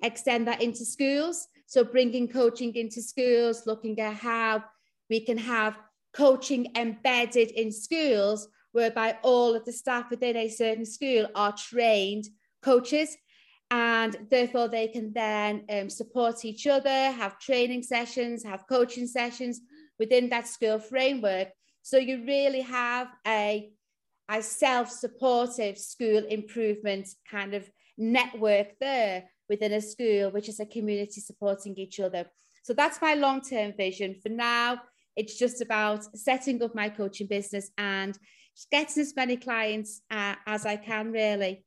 extend 0.01 0.47
that 0.47 0.61
into 0.61 0.85
schools. 0.85 1.49
So, 1.65 1.83
bringing 1.83 2.29
coaching 2.29 2.73
into 2.73 3.01
schools, 3.01 3.63
looking 3.65 3.99
at 3.99 4.15
how 4.15 4.63
we 5.09 5.19
can 5.19 5.37
have 5.37 5.77
coaching 6.13 6.71
embedded 6.77 7.51
in 7.51 7.73
schools, 7.73 8.47
whereby 8.71 9.17
all 9.21 9.53
of 9.53 9.65
the 9.65 9.73
staff 9.73 10.09
within 10.09 10.37
a 10.37 10.47
certain 10.47 10.85
school 10.85 11.27
are 11.35 11.51
trained 11.57 12.29
coaches 12.61 13.17
and 13.75 14.15
therefore 14.31 14.69
they 14.69 14.87
can 14.87 15.11
then 15.11 15.65
um, 15.69 15.89
support 15.89 16.45
each 16.45 16.65
other, 16.65 16.97
have 17.11 17.37
training 17.39 17.83
sessions, 17.83 18.41
have 18.41 18.63
coaching 18.69 19.05
sessions 19.05 19.59
within 19.99 20.29
that 20.29 20.47
school 20.47 20.79
framework. 20.79 21.49
So 21.81 21.97
you 21.97 22.23
really 22.25 22.61
have 22.61 23.09
a, 23.27 23.69
a 24.29 24.41
self-supportive 24.41 25.77
school 25.77 26.23
improvement 26.39 27.09
kind 27.29 27.53
of 27.53 27.69
network 27.97 28.79
there 28.79 29.25
within 29.49 29.73
a 29.73 29.81
school, 29.81 30.31
which 30.31 30.47
is 30.47 30.61
a 30.61 30.65
community 30.65 31.19
supporting 31.19 31.75
each 31.75 31.99
other. 31.99 32.23
So 32.63 32.73
that's 32.73 33.01
my 33.01 33.13
long-term 33.15 33.73
vision. 33.75 34.15
For 34.23 34.29
now, 34.29 34.79
it's 35.17 35.37
just 35.37 35.61
about 35.61 36.01
setting 36.17 36.63
up 36.63 36.75
my 36.75 36.87
coaching 36.87 37.27
business 37.27 37.71
and 37.77 38.17
getting 38.71 39.01
as 39.01 39.13
many 39.17 39.35
clients 39.35 40.01
uh, 40.09 40.35
as 40.47 40.65
I 40.65 40.77
can, 40.77 41.11
really. 41.11 41.65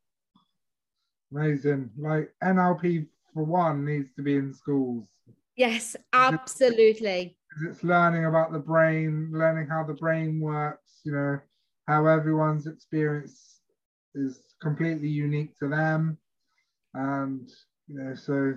Amazing. 1.32 1.90
Like 1.98 2.32
NLP 2.42 3.06
for 3.34 3.44
one 3.44 3.84
needs 3.84 4.14
to 4.16 4.22
be 4.22 4.36
in 4.36 4.52
schools. 4.54 5.08
Yes, 5.56 5.96
absolutely. 6.12 7.36
It's 7.68 7.82
learning 7.82 8.26
about 8.26 8.52
the 8.52 8.58
brain, 8.58 9.30
learning 9.32 9.68
how 9.68 9.84
the 9.84 9.94
brain 9.94 10.40
works, 10.40 11.00
you 11.04 11.12
know, 11.12 11.38
how 11.86 12.06
everyone's 12.06 12.66
experience 12.66 13.60
is 14.14 14.40
completely 14.62 15.08
unique 15.08 15.58
to 15.58 15.68
them. 15.68 16.18
And, 16.94 17.48
you 17.88 17.98
know, 17.98 18.14
so 18.14 18.54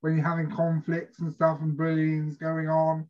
when 0.00 0.16
you're 0.16 0.24
having 0.24 0.50
conflicts 0.50 1.20
and 1.20 1.32
stuff 1.32 1.58
and 1.60 1.76
bullying's 1.76 2.36
going 2.36 2.68
on, 2.68 3.08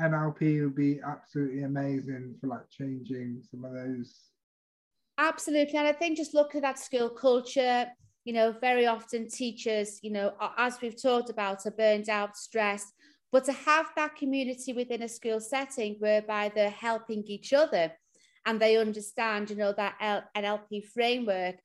NLP 0.00 0.62
would 0.62 0.76
be 0.76 1.00
absolutely 1.04 1.64
amazing 1.64 2.36
for 2.40 2.46
like 2.46 2.68
changing 2.70 3.42
some 3.50 3.64
of 3.64 3.72
those. 3.72 4.14
Absolutely. 5.18 5.76
And 5.76 5.88
I 5.88 5.92
think 5.92 6.16
just 6.16 6.34
look 6.34 6.54
at 6.54 6.62
that 6.62 6.78
school 6.78 7.10
culture, 7.10 7.86
you 8.24 8.32
know, 8.32 8.52
very 8.52 8.86
often 8.86 9.28
teachers, 9.28 9.98
you 10.02 10.10
know, 10.10 10.34
as 10.56 10.80
we've 10.80 11.00
talked 11.00 11.30
about, 11.30 11.66
are 11.66 11.70
burned 11.70 12.08
out, 12.08 12.36
stressed. 12.36 12.92
But 13.32 13.44
to 13.44 13.52
have 13.52 13.86
that 13.96 14.16
community 14.16 14.72
within 14.72 15.02
a 15.02 15.08
school 15.08 15.40
setting 15.40 15.96
whereby 16.00 16.50
they're 16.54 16.70
helping 16.70 17.22
each 17.24 17.52
other 17.52 17.92
and 18.44 18.60
they 18.60 18.76
understand, 18.76 19.50
you 19.50 19.56
know, 19.56 19.72
that 19.72 20.26
NLP 20.36 20.84
framework, 20.86 21.56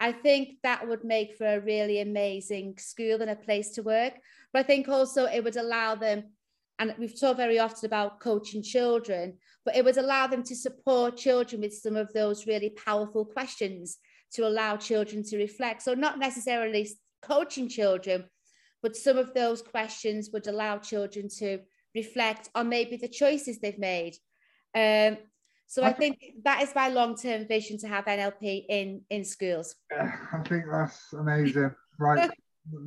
I 0.00 0.12
think 0.12 0.56
that 0.64 0.88
would 0.88 1.04
make 1.04 1.36
for 1.36 1.46
a 1.46 1.60
really 1.60 2.00
amazing 2.00 2.76
school 2.78 3.22
and 3.22 3.30
a 3.30 3.36
place 3.36 3.70
to 3.74 3.82
work. 3.82 4.14
But 4.52 4.60
I 4.60 4.62
think 4.64 4.88
also 4.88 5.26
it 5.26 5.44
would 5.44 5.56
allow 5.56 5.94
them, 5.94 6.32
and 6.78 6.94
we've 6.98 7.18
talked 7.18 7.36
very 7.36 7.60
often 7.60 7.86
about 7.86 8.18
coaching 8.18 8.62
children, 8.62 9.38
but 9.64 9.76
it 9.76 9.84
would 9.84 9.98
allow 9.98 10.26
them 10.26 10.42
to 10.42 10.56
support 10.56 11.16
children 11.16 11.62
with 11.62 11.72
some 11.72 11.96
of 11.96 12.12
those 12.12 12.46
really 12.48 12.70
powerful 12.70 13.24
questions 13.24 13.98
to 14.34 14.46
allow 14.46 14.76
children 14.76 15.22
to 15.24 15.36
reflect. 15.36 15.82
So, 15.82 15.94
not 15.94 16.18
necessarily 16.18 16.88
coaching 17.22 17.68
children, 17.68 18.24
but 18.82 18.96
some 18.96 19.18
of 19.18 19.32
those 19.34 19.62
questions 19.62 20.30
would 20.32 20.46
allow 20.46 20.78
children 20.78 21.28
to 21.38 21.60
reflect 21.94 22.48
on 22.54 22.68
maybe 22.68 22.96
the 22.96 23.08
choices 23.08 23.58
they've 23.60 23.78
made. 23.78 24.14
Um, 24.74 25.18
so 25.66 25.84
I, 25.84 25.92
think 25.92 26.18
that 26.44 26.62
is 26.62 26.74
my 26.74 26.88
long-term 26.88 27.48
vision 27.48 27.78
to 27.78 27.88
have 27.88 28.04
NLP 28.04 28.66
in 28.68 29.02
in 29.08 29.24
schools. 29.24 29.74
Yeah, 29.90 30.12
I 30.32 30.38
think 30.46 30.64
that's 30.70 31.12
amazing. 31.12 31.74
Right, 31.98 32.30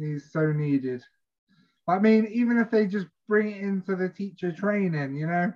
it's 0.01 0.33
so 0.33 0.51
needed. 0.51 1.01
I 1.87 1.99
mean, 1.99 2.27
even 2.33 2.57
if 2.57 2.69
they 2.69 2.85
just 2.85 3.05
bring 3.29 3.51
it 3.51 3.61
into 3.61 3.95
the 3.95 4.09
teacher 4.09 4.51
training, 4.51 5.15
you 5.15 5.27
know, 5.27 5.53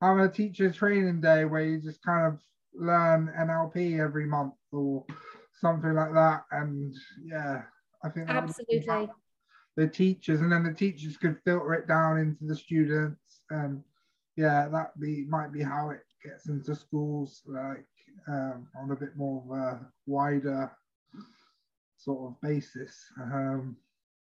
having 0.00 0.24
a 0.24 0.30
teacher 0.30 0.70
training 0.70 1.20
day 1.20 1.44
where 1.44 1.62
you 1.62 1.78
just 1.78 2.02
kind 2.02 2.26
of 2.26 2.40
learn 2.74 3.30
NLP 3.38 4.00
every 4.00 4.24
month 4.24 4.54
or 4.72 5.04
something 5.60 5.94
like 5.94 6.12
that. 6.12 6.44
And 6.50 6.94
yeah, 7.24 7.62
I 8.04 8.08
think 8.08 8.28
absolutely. 8.28 9.08
the 9.76 9.86
teachers, 9.86 10.40
and 10.40 10.52
then 10.52 10.64
the 10.64 10.74
teachers 10.74 11.16
could 11.16 11.38
filter 11.44 11.74
it 11.74 11.88
down 11.88 12.18
into 12.18 12.44
the 12.44 12.56
students, 12.56 13.44
and 13.50 13.82
yeah, 14.36 14.68
that 14.68 14.98
be 15.00 15.26
might 15.28 15.52
be 15.52 15.62
how 15.62 15.90
it 15.90 16.00
gets 16.24 16.48
into 16.48 16.74
schools, 16.74 17.42
like 17.46 17.86
um, 18.28 18.66
on 18.80 18.90
a 18.90 18.96
bit 18.96 19.16
more 19.16 19.42
of 19.44 19.58
a 19.58 19.80
wider 20.06 20.70
sort 21.96 22.30
of 22.30 22.40
basis. 22.40 22.98
Um, 23.20 23.76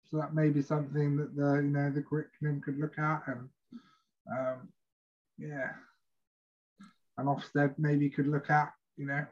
so 0.09 0.17
that 0.17 0.33
may 0.33 0.49
be 0.49 0.61
something 0.61 1.17
that 1.17 1.35
the 1.35 1.55
you 1.55 1.69
know 1.69 1.91
the 1.91 2.01
curriculum 2.01 2.61
could 2.61 2.79
look 2.79 2.97
at. 2.97 3.23
And 3.27 3.49
um, 4.31 4.69
yeah 5.37 5.71
and 7.17 7.27
Ofsted 7.27 7.75
maybe 7.77 8.09
could 8.09 8.27
look 8.27 8.49
at 8.49 8.71
you 8.95 9.05
know 9.05 9.25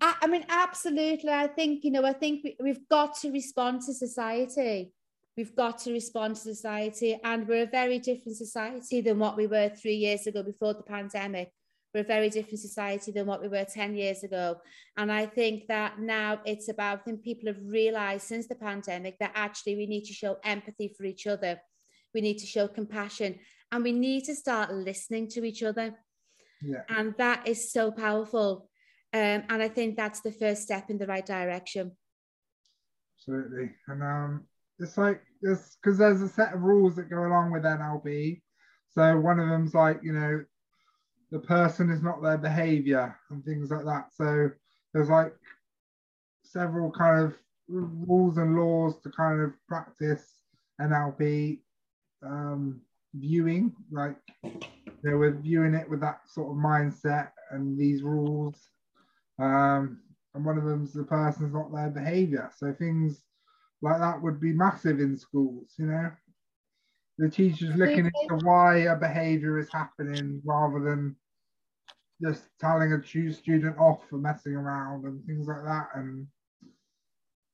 I, 0.00 0.14
I 0.22 0.26
mean 0.26 0.44
absolutely 0.48 1.30
I 1.30 1.46
think 1.46 1.84
you 1.84 1.90
know 1.90 2.04
I 2.04 2.12
think 2.12 2.44
we, 2.44 2.56
we've 2.60 2.88
got 2.88 3.16
to 3.20 3.30
respond 3.30 3.82
to 3.82 3.94
society 3.94 4.92
we've 5.36 5.54
got 5.54 5.78
to 5.80 5.92
respond 5.92 6.36
to 6.36 6.42
society 6.42 7.18
and 7.22 7.46
we're 7.46 7.62
a 7.62 7.66
very 7.66 7.98
different 7.98 8.36
society 8.36 9.00
than 9.00 9.18
what 9.18 9.36
we 9.36 9.46
were 9.46 9.68
three 9.68 9.96
years 9.96 10.26
ago 10.26 10.42
before 10.42 10.74
the 10.74 10.82
pandemic 10.82 11.52
we're 11.94 12.00
a 12.00 12.04
very 12.04 12.28
different 12.28 12.60
society 12.60 13.12
than 13.12 13.26
what 13.26 13.40
we 13.40 13.48
were 13.48 13.64
10 13.64 13.94
years 13.96 14.22
ago. 14.22 14.58
And 14.96 15.10
I 15.10 15.26
think 15.26 15.66
that 15.68 15.98
now 15.98 16.40
it's 16.44 16.68
about, 16.68 17.00
I 17.00 17.02
think 17.02 17.22
people 17.22 17.48
have 17.48 17.60
realized 17.64 18.26
since 18.26 18.46
the 18.46 18.54
pandemic 18.54 19.18
that 19.18 19.32
actually 19.34 19.76
we 19.76 19.86
need 19.86 20.04
to 20.04 20.12
show 20.12 20.36
empathy 20.44 20.94
for 20.96 21.04
each 21.04 21.26
other. 21.26 21.60
We 22.14 22.20
need 22.20 22.38
to 22.38 22.46
show 22.46 22.68
compassion 22.68 23.38
and 23.72 23.82
we 23.82 23.92
need 23.92 24.24
to 24.24 24.34
start 24.34 24.72
listening 24.72 25.28
to 25.28 25.44
each 25.44 25.62
other. 25.62 25.94
Yeah. 26.62 26.82
And 26.88 27.14
that 27.18 27.48
is 27.48 27.72
so 27.72 27.90
powerful. 27.90 28.68
Um, 29.14 29.44
and 29.48 29.62
I 29.62 29.68
think 29.68 29.96
that's 29.96 30.20
the 30.20 30.32
first 30.32 30.62
step 30.62 30.90
in 30.90 30.98
the 30.98 31.06
right 31.06 31.24
direction. 31.24 31.92
Absolutely. 33.16 33.70
And 33.86 34.02
um, 34.02 34.44
it's 34.78 34.98
like 34.98 35.22
this 35.40 35.76
because 35.82 35.98
there's 35.98 36.22
a 36.22 36.28
set 36.28 36.54
of 36.54 36.62
rules 36.62 36.96
that 36.96 37.10
go 37.10 37.26
along 37.26 37.52
with 37.52 37.62
NLP. 37.62 38.40
So 38.90 39.18
one 39.18 39.40
of 39.40 39.48
them's 39.48 39.74
like, 39.74 40.00
you 40.02 40.12
know, 40.12 40.44
the 41.30 41.38
person 41.38 41.90
is 41.90 42.02
not 42.02 42.22
their 42.22 42.38
behavior 42.38 43.16
and 43.30 43.44
things 43.44 43.70
like 43.70 43.84
that. 43.84 44.08
So 44.14 44.50
there's 44.92 45.10
like 45.10 45.34
several 46.42 46.90
kind 46.90 47.20
of 47.20 47.34
rules 47.68 48.38
and 48.38 48.56
laws 48.56 49.00
to 49.02 49.10
kind 49.10 49.40
of 49.40 49.52
practice 49.68 50.24
NLP 50.80 51.58
um, 52.22 52.80
viewing, 53.14 53.74
like 53.90 54.16
they 55.02 55.12
were 55.12 55.32
viewing 55.32 55.74
it 55.74 55.88
with 55.88 56.00
that 56.00 56.20
sort 56.26 56.50
of 56.50 56.56
mindset 56.56 57.30
and 57.50 57.78
these 57.78 58.02
rules. 58.02 58.68
Um, 59.38 60.00
and 60.34 60.44
one 60.44 60.58
of 60.58 60.64
them's 60.64 60.92
the 60.92 61.04
person's 61.04 61.54
not 61.54 61.72
their 61.72 61.90
behavior. 61.90 62.50
So 62.56 62.72
things 62.72 63.22
like 63.82 64.00
that 64.00 64.20
would 64.20 64.40
be 64.40 64.52
massive 64.52 65.00
in 65.00 65.16
schools, 65.16 65.74
you 65.78 65.86
know 65.86 66.10
the 67.18 67.28
teacher's 67.28 67.74
looking 67.76 68.06
into 68.06 68.46
why 68.46 68.78
a 68.78 68.96
behavior 68.96 69.58
is 69.58 69.68
happening 69.72 70.40
rather 70.44 70.80
than 70.80 71.16
just 72.22 72.44
telling 72.60 72.92
a 72.92 73.32
student 73.32 73.76
off 73.78 74.00
for 74.08 74.18
messing 74.18 74.54
around 74.54 75.04
and 75.04 75.24
things 75.26 75.46
like 75.46 75.64
that 75.64 75.88
and 75.94 76.26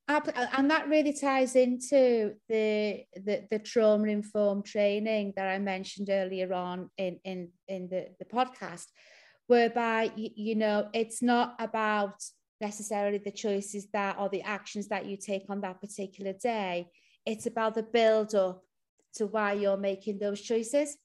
and 0.07 0.69
that 0.69 0.87
really 0.87 1.13
ties 1.13 1.55
into 1.55 2.35
the 2.47 3.03
the, 3.15 3.43
the 3.49 3.57
trauma 3.57 4.07
informed 4.07 4.65
training 4.65 5.33
that 5.35 5.47
I 5.47 5.57
mentioned 5.57 6.09
earlier 6.11 6.53
on 6.53 6.91
in 6.97 7.19
in 7.23 7.49
in 7.67 7.89
the, 7.89 8.09
the 8.19 8.25
podcast 8.25 8.85
whereby 9.47 10.11
you, 10.15 10.55
know 10.55 10.89
it's 10.93 11.21
not 11.21 11.55
about 11.59 12.23
necessarily 12.61 13.17
the 13.17 13.31
choices 13.31 13.87
that 13.93 14.17
or 14.19 14.29
the 14.29 14.41
actions 14.41 14.87
that 14.87 15.05
you 15.05 15.17
take 15.17 15.43
on 15.49 15.61
that 15.61 15.79
particular 15.81 16.33
day 16.33 16.87
it's 17.25 17.47
about 17.47 17.75
the 17.75 17.83
build 17.83 18.35
up 18.35 18.63
to 19.15 19.25
why 19.25 19.53
you're 19.53 19.77
making 19.77 20.19
those 20.19 20.41
choices. 20.41 20.97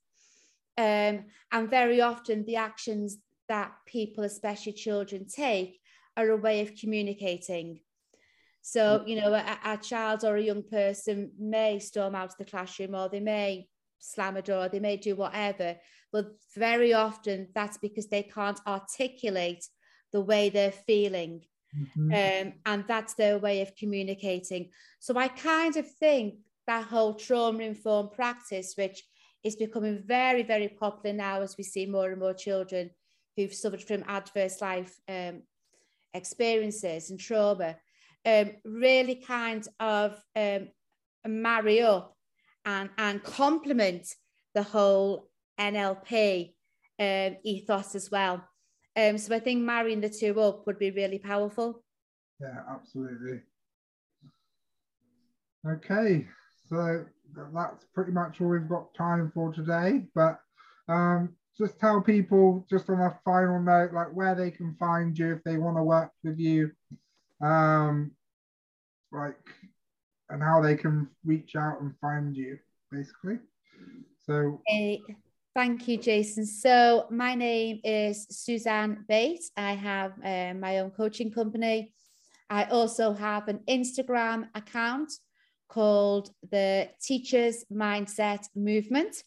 Um, 0.76 1.24
and 1.52 1.70
very 1.70 2.00
often 2.00 2.44
the 2.44 2.56
actions 2.56 3.18
that 3.48 3.72
people, 3.86 4.24
especially 4.24 4.72
children, 4.72 5.26
take 5.26 5.80
are 6.16 6.28
a 6.28 6.36
way 6.36 6.60
of 6.60 6.74
communicating. 6.76 7.80
So, 8.62 9.04
you 9.06 9.20
know, 9.20 9.32
a, 9.32 9.58
a, 9.64 9.76
child 9.78 10.24
or 10.24 10.36
a 10.36 10.42
young 10.42 10.62
person 10.62 11.32
may 11.38 11.78
storm 11.78 12.14
out 12.14 12.30
of 12.30 12.36
the 12.36 12.44
classroom 12.44 12.94
or 12.94 13.08
they 13.08 13.20
may 13.20 13.68
slam 13.98 14.36
a 14.36 14.42
door, 14.42 14.68
they 14.68 14.80
may 14.80 14.96
do 14.96 15.16
whatever. 15.16 15.76
But 16.12 16.32
very 16.56 16.92
often 16.92 17.48
that's 17.54 17.78
because 17.78 18.08
they 18.08 18.22
can't 18.22 18.60
articulate 18.66 19.64
the 20.12 20.20
way 20.20 20.48
they're 20.48 20.72
feeling. 20.72 21.42
Mm-hmm. 21.76 22.12
Um, 22.12 22.52
and 22.66 22.84
that's 22.88 23.14
their 23.14 23.38
way 23.38 23.60
of 23.60 23.76
communicating. 23.76 24.70
So 24.98 25.16
I 25.16 25.28
kind 25.28 25.76
of 25.76 25.88
think 25.88 26.34
that 26.66 26.84
whole 26.84 27.14
trauma 27.14 27.62
informed 27.62 28.12
practice, 28.12 28.74
which 28.76 29.04
is 29.44 29.56
becoming 29.56 30.02
very, 30.04 30.42
very 30.42 30.68
popular 30.68 31.14
now 31.16 31.40
as 31.40 31.56
we 31.56 31.64
see 31.64 31.86
more 31.86 32.10
and 32.10 32.20
more 32.20 32.34
children 32.34 32.90
who've 33.36 33.54
suffered 33.54 33.82
from 33.82 34.04
adverse 34.08 34.60
life 34.60 34.98
um, 35.08 35.42
experiences 36.12 37.10
and 37.10 37.20
trauma, 37.20 37.76
um, 38.26 38.50
really 38.64 39.14
kind 39.14 39.66
of 39.78 40.20
um, 40.36 40.68
marry 41.24 41.80
up 41.80 42.16
and, 42.64 42.90
and 42.98 43.22
complement 43.22 44.06
the 44.54 44.62
whole 44.62 45.29
NLP 45.60 46.54
um, 46.98 47.36
ethos 47.44 47.94
as 47.94 48.10
well. 48.10 48.42
Um, 48.96 49.18
so 49.18 49.34
I 49.34 49.40
think 49.40 49.62
marrying 49.62 50.00
the 50.00 50.08
two 50.08 50.40
up 50.40 50.66
would 50.66 50.78
be 50.78 50.90
really 50.90 51.18
powerful. 51.18 51.82
Yeah, 52.40 52.62
absolutely. 52.68 53.40
Okay, 55.68 56.26
so 56.68 57.04
that's 57.54 57.84
pretty 57.94 58.12
much 58.12 58.40
all 58.40 58.48
we've 58.48 58.68
got 58.68 58.94
time 58.94 59.30
for 59.34 59.52
today. 59.52 60.06
But 60.14 60.40
um, 60.88 61.34
just 61.56 61.78
tell 61.78 62.00
people, 62.00 62.66
just 62.68 62.88
on 62.88 63.00
a 63.00 63.18
final 63.24 63.60
note, 63.60 63.92
like 63.92 64.08
where 64.14 64.34
they 64.34 64.50
can 64.50 64.74
find 64.80 65.16
you 65.16 65.34
if 65.34 65.44
they 65.44 65.58
want 65.58 65.76
to 65.76 65.82
work 65.82 66.10
with 66.24 66.38
you, 66.38 66.70
um, 67.42 68.12
like, 69.12 69.36
and 70.30 70.42
how 70.42 70.62
they 70.62 70.76
can 70.76 71.08
reach 71.24 71.56
out 71.56 71.80
and 71.82 71.92
find 72.00 72.34
you, 72.36 72.58
basically. 72.90 73.38
So. 74.26 74.62
Hey, 74.66 75.02
thank 75.54 75.88
you, 75.88 75.96
Jason. 75.98 76.46
So 76.46 77.06
my 77.10 77.34
name 77.34 77.80
is 77.84 78.26
Suzanne 78.30 79.04
Bates. 79.08 79.50
I 79.56 79.72
have 79.72 80.12
uh, 80.24 80.54
my 80.54 80.78
own 80.78 80.90
coaching 80.90 81.30
company. 81.30 81.92
I 82.48 82.64
also 82.64 83.12
have 83.12 83.48
an 83.48 83.60
Instagram 83.68 84.48
account 84.54 85.12
called 85.68 86.30
the 86.50 86.88
Teachers 87.02 87.64
Mindset 87.72 88.44
Movement. 88.54 89.22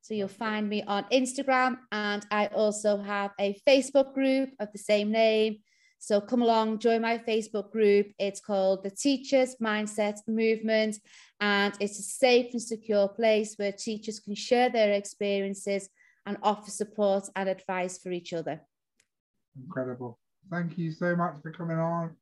So 0.00 0.14
you'll 0.14 0.28
find 0.28 0.68
me 0.68 0.82
on 0.82 1.04
Instagram, 1.12 1.78
and 1.90 2.26
I 2.30 2.46
also 2.48 2.98
have 2.98 3.30
a 3.40 3.58
Facebook 3.66 4.12
group 4.12 4.50
of 4.60 4.70
the 4.72 4.78
same 4.78 5.10
name. 5.10 5.60
So 6.04 6.20
come 6.20 6.42
along, 6.42 6.80
join 6.80 7.00
my 7.00 7.16
Facebook 7.16 7.70
group. 7.70 8.08
It's 8.18 8.38
called 8.38 8.84
the 8.84 8.90
Teachers 8.90 9.56
Mindset 9.56 10.18
Movement, 10.28 10.98
and 11.40 11.72
it's 11.80 11.98
a 11.98 12.02
safe 12.02 12.52
and 12.52 12.60
secure 12.60 13.08
place 13.08 13.54
where 13.56 13.72
teachers 13.72 14.20
can 14.20 14.34
share 14.34 14.68
their 14.68 14.92
experiences 14.92 15.88
and 16.26 16.36
offer 16.42 16.70
support 16.70 17.30
and 17.34 17.48
advice 17.48 17.96
for 17.96 18.10
each 18.10 18.34
other. 18.34 18.60
Incredible. 19.56 20.18
Thank 20.50 20.76
you 20.76 20.92
so 20.92 21.16
much 21.16 21.36
for 21.40 21.50
coming 21.52 21.78
on 21.78 22.14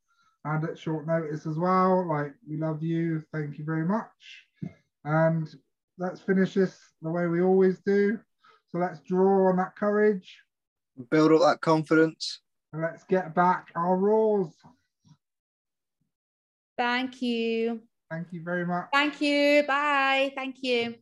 and 0.45 0.62
at 0.62 0.79
short 0.79 1.09
notice 1.09 1.45
as 1.45 1.57
well. 1.57 2.09
Like, 2.09 2.35
we 2.49 2.59
love 2.59 2.85
you. 2.85 3.25
Thank 3.33 3.59
you 3.59 3.64
very 3.64 3.85
much. 3.85 4.07
And 5.05 5.53
let's 5.99 6.21
finish 6.21 6.55
this 6.55 6.79
the 7.03 7.11
way 7.11 7.27
we 7.27 7.42
always 7.42 7.81
do. 7.85 8.21
So 8.71 8.79
let's 8.79 9.01
draw 9.01 9.49
on 9.49 9.57
that 9.57 9.75
courage, 9.75 10.38
build 11.11 11.33
up 11.33 11.40
that 11.40 11.61
confidence, 11.61 12.42
and 12.45 12.52
let's 12.73 13.05
get 13.05 13.35
back 13.35 13.71
our 13.77 13.97
rules. 13.97 14.53
Thank 16.79 17.23
you. 17.23 17.81
Thank 18.11 18.33
you 18.33 18.43
very 18.43 18.67
much. 18.67 18.87
Thank 18.93 19.21
you. 19.21 19.63
Bye. 19.67 20.33
Thank 20.35 20.63
you. 20.63 20.95